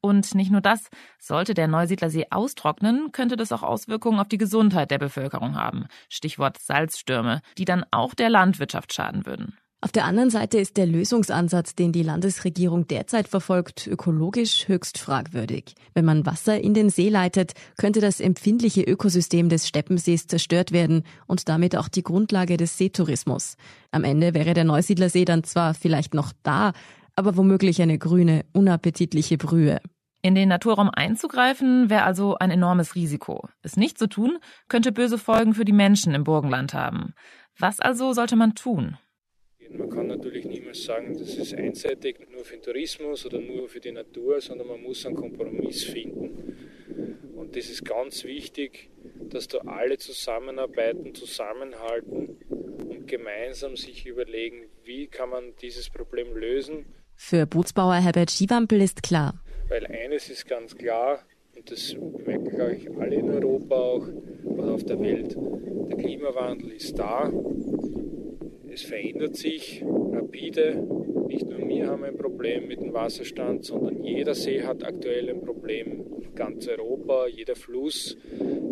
Und 0.00 0.34
nicht 0.34 0.50
nur 0.50 0.60
das, 0.62 0.88
sollte 1.18 1.52
der 1.52 1.68
Neusiedlersee 1.68 2.28
austrocknen, 2.30 3.12
könnte 3.12 3.36
das 3.36 3.52
auch 3.52 3.62
Auswirkungen 3.62 4.20
auf 4.20 4.28
die 4.28 4.38
Gesundheit 4.38 4.90
der 4.90 4.98
Bevölkerung 4.98 5.54
haben. 5.56 5.86
Stichwort 6.08 6.58
Salzstürme, 6.58 7.40
die 7.58 7.64
dann 7.64 7.84
auch 7.90 8.14
der 8.14 8.30
Landwirtschaft 8.30 8.92
schaden 8.92 9.26
würden. 9.26 9.58
Auf 9.84 9.90
der 9.90 10.04
anderen 10.04 10.30
Seite 10.30 10.58
ist 10.58 10.76
der 10.76 10.86
Lösungsansatz, 10.86 11.74
den 11.74 11.90
die 11.90 12.04
Landesregierung 12.04 12.86
derzeit 12.86 13.26
verfolgt, 13.26 13.88
ökologisch 13.88 14.68
höchst 14.68 14.96
fragwürdig. 14.96 15.74
Wenn 15.92 16.04
man 16.04 16.24
Wasser 16.24 16.60
in 16.60 16.72
den 16.72 16.88
See 16.88 17.08
leitet, 17.08 17.54
könnte 17.76 18.00
das 18.00 18.20
empfindliche 18.20 18.82
Ökosystem 18.82 19.48
des 19.48 19.66
Steppensees 19.66 20.28
zerstört 20.28 20.70
werden 20.70 21.02
und 21.26 21.48
damit 21.48 21.76
auch 21.76 21.88
die 21.88 22.04
Grundlage 22.04 22.56
des 22.56 22.78
Seetourismus. 22.78 23.56
Am 23.90 24.04
Ende 24.04 24.34
wäre 24.34 24.54
der 24.54 24.62
Neusiedlersee 24.62 25.24
dann 25.24 25.42
zwar 25.42 25.74
vielleicht 25.74 26.14
noch 26.14 26.32
da, 26.44 26.74
aber 27.16 27.36
womöglich 27.36 27.82
eine 27.82 27.98
grüne, 27.98 28.44
unappetitliche 28.52 29.36
Brühe. 29.36 29.80
In 30.22 30.36
den 30.36 30.48
Naturraum 30.48 30.90
einzugreifen 30.90 31.90
wäre 31.90 32.04
also 32.04 32.36
ein 32.38 32.52
enormes 32.52 32.94
Risiko. 32.94 33.48
Es 33.62 33.76
nicht 33.76 33.98
zu 33.98 34.06
tun, 34.06 34.38
könnte 34.68 34.92
böse 34.92 35.18
Folgen 35.18 35.54
für 35.54 35.64
die 35.64 35.72
Menschen 35.72 36.14
im 36.14 36.22
Burgenland 36.22 36.72
haben. 36.72 37.14
Was 37.58 37.80
also 37.80 38.12
sollte 38.12 38.36
man 38.36 38.54
tun? 38.54 38.96
Man 39.74 39.88
kann 39.88 40.06
natürlich 40.08 40.44
niemals 40.44 40.84
sagen, 40.84 41.16
das 41.18 41.34
ist 41.36 41.54
einseitig 41.54 42.16
nur 42.30 42.44
für 42.44 42.56
den 42.56 42.62
Tourismus 42.62 43.24
oder 43.24 43.40
nur 43.40 43.68
für 43.68 43.80
die 43.80 43.92
Natur, 43.92 44.40
sondern 44.40 44.68
man 44.68 44.82
muss 44.82 45.06
einen 45.06 45.16
Kompromiss 45.16 45.84
finden. 45.84 46.56
Und 47.34 47.56
das 47.56 47.70
ist 47.70 47.84
ganz 47.84 48.24
wichtig, 48.24 48.90
dass 49.30 49.48
da 49.48 49.58
alle 49.58 49.98
zusammenarbeiten, 49.98 51.14
zusammenhalten 51.14 52.36
und 52.50 53.06
gemeinsam 53.06 53.76
sich 53.76 54.06
überlegen, 54.06 54.66
wie 54.84 55.06
kann 55.06 55.30
man 55.30 55.54
dieses 55.62 55.88
Problem 55.88 56.36
lösen. 56.36 56.84
Für 57.14 57.46
Bootsbauer 57.46 57.94
Herbert 57.94 58.30
Schiwampel 58.30 58.82
ist 58.82 59.02
klar. 59.02 59.42
Weil 59.68 59.86
eines 59.86 60.28
ist 60.28 60.46
ganz 60.46 60.76
klar, 60.76 61.24
und 61.56 61.70
das 61.70 61.96
merken, 62.26 62.50
glaube 62.50 62.74
ich, 62.76 62.90
alle 62.90 63.16
in 63.16 63.30
Europa 63.30 63.74
auch 63.74 64.08
oder 64.44 64.72
auf 64.72 64.84
der 64.84 65.00
Welt, 65.00 65.36
der 65.36 65.96
Klimawandel 65.96 66.72
ist 66.72 66.98
da 66.98 67.30
es 68.72 68.82
verändert 68.82 69.36
sich 69.36 69.84
rapide. 69.84 70.82
Nicht 71.28 71.46
nur 71.46 71.68
wir 71.68 71.88
haben 71.88 72.04
ein 72.04 72.16
Problem 72.16 72.68
mit 72.68 72.80
dem 72.80 72.92
Wasserstand, 72.92 73.66
sondern 73.66 74.02
jeder 74.02 74.34
See 74.34 74.62
hat 74.62 74.82
aktuell 74.82 75.28
ein 75.28 75.42
Problem. 75.42 76.06
Ganz 76.34 76.66
Europa, 76.68 77.26
jeder 77.26 77.54
Fluss. 77.54 78.16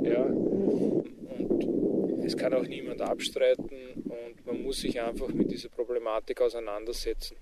Ja. 0.02 0.24
Und 0.24 2.24
es 2.24 2.36
kann 2.36 2.54
auch 2.54 2.66
niemand 2.66 3.02
abstreiten 3.02 3.68
und 4.04 4.46
man 4.46 4.62
muss 4.62 4.80
sich 4.80 5.00
einfach 5.00 5.28
mit 5.28 5.50
dieser 5.50 5.68
Problematik 5.68 6.40
auseinandersetzen. 6.40 7.36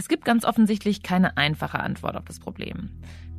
Es 0.00 0.08
gibt 0.08 0.24
ganz 0.24 0.46
offensichtlich 0.46 1.02
keine 1.02 1.36
einfache 1.36 1.78
Antwort 1.78 2.16
auf 2.16 2.24
das 2.24 2.40
Problem. 2.40 2.88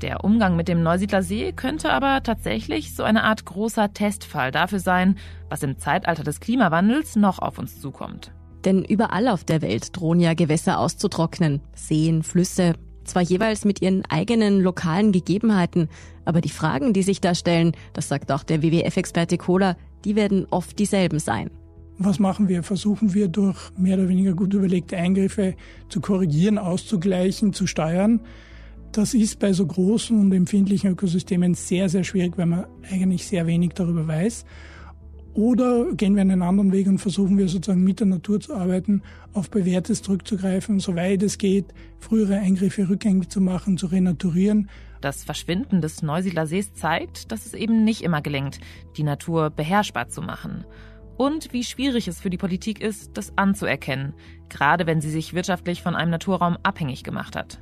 Der 0.04 0.24
Umgang 0.24 0.56
mit 0.56 0.68
dem 0.68 0.84
Neusiedler 0.84 1.24
See 1.24 1.54
könnte 1.54 1.92
aber 1.92 2.22
tatsächlich 2.22 2.94
so 2.94 3.02
eine 3.02 3.24
Art 3.24 3.46
großer 3.46 3.94
Testfall 3.94 4.52
dafür 4.52 4.78
sein, 4.78 5.18
was 5.50 5.64
im 5.64 5.80
Zeitalter 5.80 6.24
des 6.24 6.40
Klimawandels 6.40 7.16
noch 7.16 7.40
auf 7.40 7.58
uns 7.58 7.82
zukommt. 7.82 8.32
Denn 8.64 8.86
überall 8.86 9.28
auf 9.28 9.44
der 9.44 9.64
Welt 9.64 9.98
drohen 9.98 10.20
ja 10.20 10.36
Gewässer 10.36 10.78
auszutrocknen. 10.78 11.62
Seen, 11.74 12.22
Flüsse, 12.22 12.76
zwar 13.06 13.24
jeweils 13.24 13.66
mit 13.66 13.82
ihren 13.82 14.06
eigenen 14.06 14.62
lokalen 14.62 15.12
Gegebenheiten, 15.12 15.90
aber 16.26 16.42
die 16.42 16.50
Fragen, 16.50 16.94
die 16.94 17.02
sich 17.02 17.22
da 17.22 17.34
stellen, 17.34 17.72
das 17.94 18.08
sagt 18.08 18.32
auch 18.32 18.44
der 18.44 18.62
WWF-Experte 18.62 19.40
Kohler, 19.40 19.78
die 20.06 20.16
werden 20.16 20.46
oft 20.52 20.78
dieselben 20.78 21.18
sein. 21.18 21.50
Was 22.04 22.18
machen 22.18 22.50
wir? 22.50 22.64
Versuchen 22.64 23.14
wir 23.14 23.28
durch 23.28 23.60
mehr 23.78 23.96
oder 23.96 24.10
weniger 24.10 24.34
gut 24.34 24.56
überlegte 24.56 24.98
Eingriffe 24.98 25.54
zu 25.88 26.02
korrigieren, 26.02 26.58
auszugleichen, 26.58 27.54
zu 27.54 27.68
steuern? 27.68 28.22
Das 28.92 29.14
ist 29.14 29.38
bei 29.38 29.54
so 29.54 29.68
großen 29.68 30.20
und 30.20 30.32
empfindlichen 30.34 30.90
Ökosystemen 30.90 31.54
sehr, 31.54 31.90
sehr 31.90 32.04
schwierig, 32.04 32.40
weil 32.40 32.48
man 32.48 32.66
eigentlich 32.92 33.28
sehr 33.28 33.46
wenig 33.46 33.74
darüber 33.76 34.08
weiß. 34.08 34.46
Oder 35.36 35.94
gehen 35.94 36.16
wir 36.16 36.22
einen 36.22 36.42
anderen 36.42 36.72
Weg 36.72 36.88
und 36.88 36.98
versuchen 36.98 37.38
wir 37.38 37.48
sozusagen 37.48 37.84
mit 37.84 38.00
der 38.00 38.08
Natur 38.08 38.40
zu 38.40 38.56
arbeiten, 38.56 39.04
auf 39.34 39.52
Bewährtes 39.52 40.02
zurückzugreifen, 40.02 40.80
soweit 40.80 41.22
es 41.22 41.38
geht, 41.38 41.66
frühere 42.00 42.40
Eingriffe 42.40 42.90
rückgängig 42.90 43.30
zu 43.30 43.42
machen, 43.42 43.78
zu 43.78 43.86
renaturieren. 43.86 44.72
Das 45.02 45.24
Verschwinden 45.24 45.82
des 45.82 46.02
Neusiedler 46.02 46.48
Sees 46.48 46.74
zeigt, 46.74 47.32
dass 47.32 47.46
es 47.46 47.54
eben 47.54 47.84
nicht 47.84 48.02
immer 48.02 48.24
gelingt, 48.24 48.60
die 48.98 49.04
Natur 49.04 49.52
beherrschbar 49.52 50.10
zu 50.10 50.24
machen. 50.24 50.66
Und 51.22 51.54
wie 51.54 51.64
schwierig 51.64 52.08
es 52.08 52.20
für 52.20 52.32
die 52.32 52.38
Politik 52.40 52.82
ist, 52.82 53.12
das 53.14 53.34
anzuerkennen, 53.36 54.16
gerade 54.50 54.88
wenn 54.88 55.02
sie 55.02 55.12
sich 55.12 55.36
wirtschaftlich 55.36 55.84
von 55.84 55.96
einem 55.96 56.10
Naturraum 56.10 56.58
abhängig 56.64 57.04
gemacht 57.04 57.36
hat. 57.36 57.60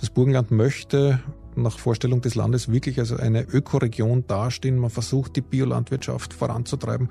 Das 0.00 0.08
Burgenland 0.08 0.50
möchte 0.50 1.20
nach 1.54 1.78
Vorstellung 1.78 2.22
des 2.22 2.36
Landes 2.36 2.72
wirklich 2.72 2.98
als 2.98 3.12
eine 3.12 3.42
Ökoregion 3.42 4.26
dastehen. 4.26 4.78
Man 4.78 4.88
versucht, 4.88 5.36
die 5.36 5.42
Biolandwirtschaft 5.42 6.32
voranzutreiben. 6.32 7.10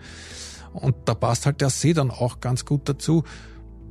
Und 0.73 0.95
da 1.05 1.13
passt 1.13 1.45
halt 1.45 1.61
der 1.61 1.69
See 1.69 1.93
dann 1.93 2.09
auch 2.09 2.39
ganz 2.39 2.65
gut 2.65 2.89
dazu. 2.89 3.23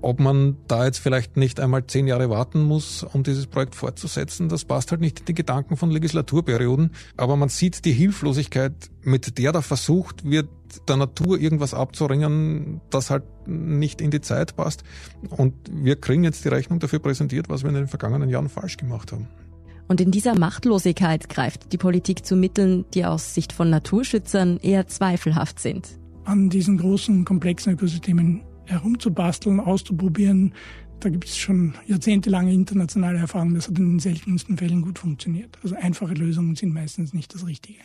Ob 0.02 0.18
man 0.20 0.56
da 0.66 0.86
jetzt 0.86 0.98
vielleicht 0.98 1.36
nicht 1.36 1.60
einmal 1.60 1.86
zehn 1.86 2.06
Jahre 2.06 2.30
warten 2.30 2.62
muss, 2.62 3.02
um 3.02 3.22
dieses 3.22 3.46
Projekt 3.46 3.74
fortzusetzen, 3.74 4.48
das 4.48 4.64
passt 4.64 4.90
halt 4.90 5.00
nicht 5.00 5.20
in 5.20 5.26
die 5.26 5.34
Gedanken 5.34 5.76
von 5.76 5.90
Legislaturperioden. 5.90 6.92
Aber 7.16 7.36
man 7.36 7.50
sieht 7.50 7.84
die 7.84 7.92
Hilflosigkeit, 7.92 8.72
mit 9.02 9.38
der 9.38 9.52
da 9.52 9.60
versucht 9.60 10.24
wird, 10.24 10.48
der 10.88 10.96
Natur 10.96 11.38
irgendwas 11.38 11.74
abzuringen, 11.74 12.80
das 12.90 13.10
halt 13.10 13.24
nicht 13.46 14.00
in 14.00 14.10
die 14.10 14.20
Zeit 14.20 14.56
passt. 14.56 14.84
Und 15.28 15.54
wir 15.70 15.96
kriegen 15.96 16.24
jetzt 16.24 16.44
die 16.44 16.48
Rechnung 16.48 16.78
dafür 16.78 17.00
präsentiert, 17.00 17.48
was 17.48 17.62
wir 17.62 17.68
in 17.68 17.74
den 17.74 17.88
vergangenen 17.88 18.30
Jahren 18.30 18.48
falsch 18.48 18.76
gemacht 18.76 19.12
haben. 19.12 19.28
Und 19.88 20.00
in 20.00 20.12
dieser 20.12 20.38
Machtlosigkeit 20.38 21.28
greift 21.28 21.72
die 21.72 21.78
Politik 21.78 22.24
zu 22.24 22.36
Mitteln, 22.36 22.84
die 22.94 23.04
aus 23.04 23.34
Sicht 23.34 23.52
von 23.52 23.70
Naturschützern 23.70 24.58
eher 24.58 24.86
zweifelhaft 24.86 25.58
sind. 25.58 25.88
An 26.24 26.48
diesen 26.48 26.78
großen, 26.78 27.24
komplexen 27.24 27.72
Ökosystemen 27.72 28.42
herumzubasteln, 28.70 29.60
auszuprobieren. 29.60 30.54
Da 31.00 31.08
gibt 31.08 31.24
es 31.24 31.38
schon 31.38 31.74
jahrzehntelange 31.86 32.52
internationale 32.52 33.18
Erfahrungen. 33.18 33.54
Das 33.54 33.68
hat 33.68 33.78
in 33.78 33.92
den 33.92 33.98
seltensten 34.00 34.58
Fällen 34.58 34.82
gut 34.82 34.98
funktioniert. 34.98 35.58
Also 35.62 35.74
einfache 35.76 36.14
Lösungen 36.14 36.56
sind 36.56 36.74
meistens 36.74 37.14
nicht 37.14 37.34
das 37.34 37.46
Richtige. 37.46 37.80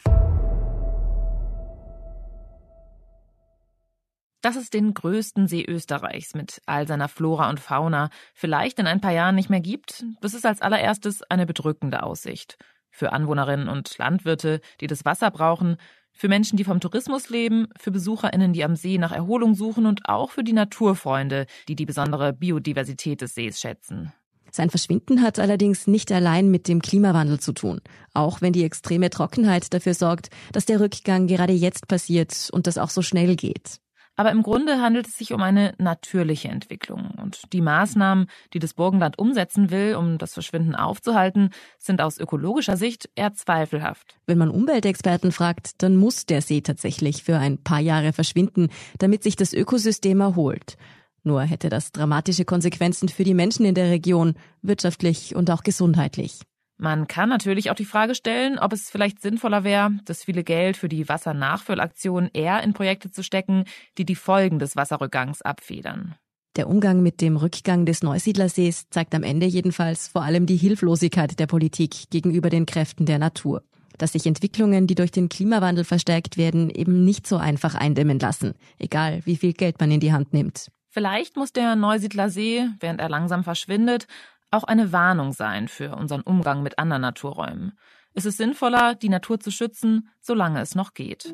Dass 4.46 4.58
es 4.58 4.70
den 4.70 4.94
größten 4.94 5.48
See 5.48 5.66
Österreichs 5.66 6.36
mit 6.36 6.62
all 6.68 6.88
seiner 6.88 7.08
Flora 7.08 7.50
und 7.50 7.60
Fauna 7.60 8.12
vielleicht 8.36 8.78
in 8.78 8.86
ein 8.86 9.02
paar 9.02 9.12
Jahren 9.14 9.34
nicht 9.34 9.50
mehr 9.50 9.60
gibt, 9.60 10.06
das 10.22 10.36
ist 10.36 10.46
als 10.46 10.62
allererstes 10.62 11.24
eine 11.24 11.48
bedrückende 11.48 12.04
Aussicht. 12.04 12.58
Für 12.92 13.12
Anwohnerinnen 13.12 13.68
und 13.68 13.98
Landwirte, 13.98 14.62
die 14.82 14.88
das 14.88 15.04
Wasser 15.04 15.32
brauchen, 15.32 15.78
für 16.16 16.30
Menschen, 16.30 16.58
die 16.58 16.64
vom 16.64 16.80
Tourismus 16.80 17.30
leben, 17.30 17.68
für 17.78 17.92
BesucherInnen, 17.92 18.54
die 18.54 18.64
am 18.64 18.76
See 18.76 18.98
nach 18.98 19.12
Erholung 19.12 19.54
suchen 19.54 19.86
und 19.86 20.10
auch 20.10 20.32
für 20.32 20.44
die 20.44 20.54
Naturfreunde, 20.54 21.46
die 21.68 21.76
die 21.76 21.86
besondere 21.86 22.34
Biodiversität 22.34 23.22
des 23.22 23.36
Sees 23.36 23.60
schätzen. 23.60 24.12
Sein 24.50 24.70
Verschwinden 24.70 25.22
hat 25.22 25.38
allerdings 25.38 25.86
nicht 25.86 26.14
allein 26.14 26.50
mit 26.50 26.70
dem 26.70 26.82
Klimawandel 26.82 27.42
zu 27.42 27.52
tun, 27.52 27.82
auch 28.14 28.40
wenn 28.40 28.54
die 28.54 28.64
extreme 28.64 29.10
Trockenheit 29.10 29.74
dafür 29.74 29.94
sorgt, 29.94 30.30
dass 30.54 30.66
der 30.66 30.80
Rückgang 30.80 31.28
gerade 31.28 31.52
jetzt 31.52 31.90
passiert 31.90 32.50
und 32.54 32.66
das 32.66 32.78
auch 32.78 32.90
so 32.90 33.02
schnell 33.02 33.36
geht. 33.36 33.82
Aber 34.16 34.32
im 34.32 34.44
Grunde 34.44 34.82
handelt 34.82 35.08
es 35.08 35.18
sich 35.18 35.34
um 35.34 35.42
eine 35.42 35.74
natürliche 35.78 36.48
Entwicklung. 36.48 37.12
Und 37.22 37.52
die 37.54 37.62
Maßnahmen, 37.62 38.28
die 38.54 38.60
das 38.60 38.74
Burgenland 38.74 39.20
umsetzen 39.20 39.72
will, 39.72 39.96
um 39.96 40.18
das 40.18 40.34
Verschwinden 40.34 40.76
aufzuhalten, 40.76 41.50
sind 41.78 42.02
aus 42.02 42.18
ökologischer 42.18 42.78
Sicht 42.78 43.10
eher 43.16 43.34
zweifelhaft. 43.34 44.18
Wenn 44.26 44.38
man 44.38 44.50
Umweltexperten 44.50 45.32
fragt, 45.32 45.84
dann 45.84 45.98
muss 45.98 46.26
der 46.26 46.42
See 46.42 46.62
tatsächlich 46.62 47.24
für 47.24 47.38
ein 47.38 47.58
paar 47.58 47.80
Jahre 47.82 48.14
verschwinden, 48.14 48.70
damit 49.00 49.24
sich 49.24 49.36
das 49.36 49.54
Ökosystem 49.54 50.22
erholt. 50.22 50.78
Nur 51.24 51.42
hätte 51.42 51.70
das 51.70 51.92
dramatische 51.92 52.46
Konsequenzen 52.46 53.10
für 53.10 53.24
die 53.24 53.34
Menschen 53.34 53.66
in 53.66 53.76
der 53.76 53.90
Region, 53.90 54.36
wirtschaftlich 54.62 55.36
und 55.36 55.50
auch 55.50 55.64
gesundheitlich. 55.64 56.42
Man 56.78 57.08
kann 57.08 57.30
natürlich 57.30 57.72
auch 57.72 57.76
die 57.76 57.86
Frage 57.86 58.16
stellen, 58.16 58.60
ob 58.60 58.74
es 58.74 58.90
vielleicht 58.90 59.22
sinnvoller 59.22 59.64
wäre, 59.64 59.92
das 60.04 60.24
viele 60.24 60.44
Geld 60.44 60.76
für 60.76 60.90
die 60.90 61.08
Wassernachfüllaktion 61.08 62.30
eher 62.34 62.62
in 62.64 62.74
Projekte 62.74 63.12
zu 63.12 63.24
stecken, 63.24 63.64
die 63.98 64.06
die 64.06 64.16
Folgen 64.16 64.60
des 64.60 64.76
Wasserrückgangs 64.76 65.42
abfedern. 65.42 66.16
Der 66.58 66.70
Umgang 66.70 67.02
mit 67.02 67.22
dem 67.22 67.38
Rückgang 67.38 67.86
des 67.86 68.02
Neusiedlersees 68.02 68.90
zeigt 68.90 69.14
am 69.14 69.24
Ende 69.24 69.46
jedenfalls 69.46 70.08
vor 70.08 70.24
allem 70.24 70.46
die 70.46 70.56
Hilflosigkeit 70.56 71.38
der 71.38 71.48
Politik 71.48 72.10
gegenüber 72.10 72.50
den 72.50 72.66
Kräften 72.66 73.06
der 73.06 73.20
Natur. 73.20 73.64
Dass 73.98 74.14
sich 74.14 74.26
Entwicklungen, 74.26 74.88
die 74.88 74.96
durch 74.96 75.12
den 75.12 75.30
Klimawandel 75.30 75.86
verstärkt 75.86 76.38
werden, 76.38 76.70
eben 76.70 77.06
nicht 77.06 77.28
so 77.28 77.38
einfach 77.38 77.76
eindämmen 77.76 78.20
lassen, 78.20 78.54
egal 78.80 79.22
wie 79.26 79.38
viel 79.38 79.54
Geld 79.54 79.80
man 79.80 79.92
in 79.92 80.02
die 80.02 80.14
Hand 80.14 80.34
nimmt. 80.34 80.70
Vielleicht 80.90 81.36
muss 81.36 81.52
der 81.52 81.76
Neusiedlersee, 81.76 82.70
während 82.80 83.02
er 83.02 83.10
langsam 83.10 83.44
verschwindet, 83.44 84.08
auch 84.56 84.64
eine 84.64 84.92
Warnung 84.92 85.34
sein 85.34 85.68
für 85.68 85.96
unseren 85.96 86.22
Umgang 86.22 86.64
mit 86.64 86.80
anderen 86.80 87.02
Naturräumen. 87.02 87.78
Es 88.14 88.26
ist 88.26 88.38
sinnvoller, 88.38 88.96
die 88.96 89.10
Natur 89.10 89.40
zu 89.40 89.52
schützen, 89.52 90.10
solange 90.22 90.62
es 90.62 90.76
noch 90.76 90.94
geht. 90.94 91.34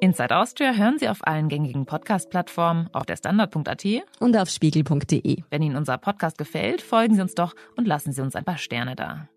Inside 0.00 0.36
Austria 0.36 0.72
hören 0.72 0.98
Sie 0.98 1.08
auf 1.08 1.26
allen 1.26 1.48
gängigen 1.48 1.86
Podcast-Plattformen, 1.86 2.90
auf 2.92 3.06
der 3.06 3.16
Standard.at 3.16 3.84
und 4.20 4.36
auf 4.36 4.50
spiegel.de. 4.50 5.42
Wenn 5.48 5.62
Ihnen 5.62 5.76
unser 5.76 5.96
Podcast 5.96 6.36
gefällt, 6.36 6.82
folgen 6.82 7.14
Sie 7.14 7.22
uns 7.22 7.34
doch 7.34 7.54
und 7.76 7.86
lassen 7.86 8.12
Sie 8.12 8.20
uns 8.20 8.36
ein 8.36 8.44
paar 8.44 8.58
Sterne 8.58 8.94
da. 8.94 9.28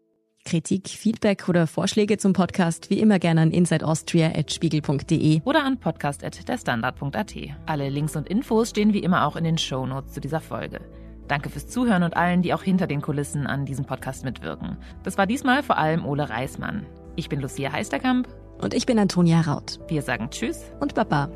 Kritik, 0.50 0.90
Feedback 0.90 1.48
oder 1.48 1.68
Vorschläge 1.68 2.18
zum 2.18 2.34
Podcast 2.34 2.90
wie 2.90 3.00
immer 3.00 3.20
gerne 3.20 3.42
an 3.42 3.52
insideaustria.spiegel.de 3.52 5.42
oder 5.46 5.64
an 5.64 5.80
podcast.derstandard.at. 5.80 7.36
Alle 7.68 7.90
Links 7.90 8.16
und 8.16 8.28
Infos 8.28 8.72
stehen 8.72 8.92
wie 8.92 9.04
immer 9.04 9.28
auch 9.28 9.36
in 9.36 9.44
den 9.44 9.60
Shownotes 9.60 10.14
zu 10.14 10.20
dieser 10.20 10.42
Folge. 10.42 10.82
Danke 11.28 11.52
fürs 11.52 11.68
Zuhören 11.68 12.02
und 12.02 12.18
allen, 12.18 12.42
die 12.42 12.56
auch 12.56 12.64
hinter 12.64 12.88
den 12.88 13.04
Kulissen 13.04 13.46
an 13.46 13.68
diesem 13.68 13.86
Podcast 13.86 14.26
mitwirken. 14.26 14.78
Das 15.04 15.20
war 15.20 15.28
diesmal 15.28 15.62
vor 15.62 15.78
allem 15.78 16.04
Ole 16.04 16.28
Reismann. 16.28 16.88
Ich 17.16 17.30
bin 17.30 17.42
Lucia 17.42 17.72
Heisterkamp. 17.72 18.28
Und 18.60 18.74
ich 18.74 18.88
bin 18.88 18.98
Antonia 18.98 19.42
Raut. 19.42 19.80
Wir 19.88 20.02
sagen 20.02 20.32
Tschüss 20.32 20.64
und 20.80 20.96
Baba. 20.96 21.30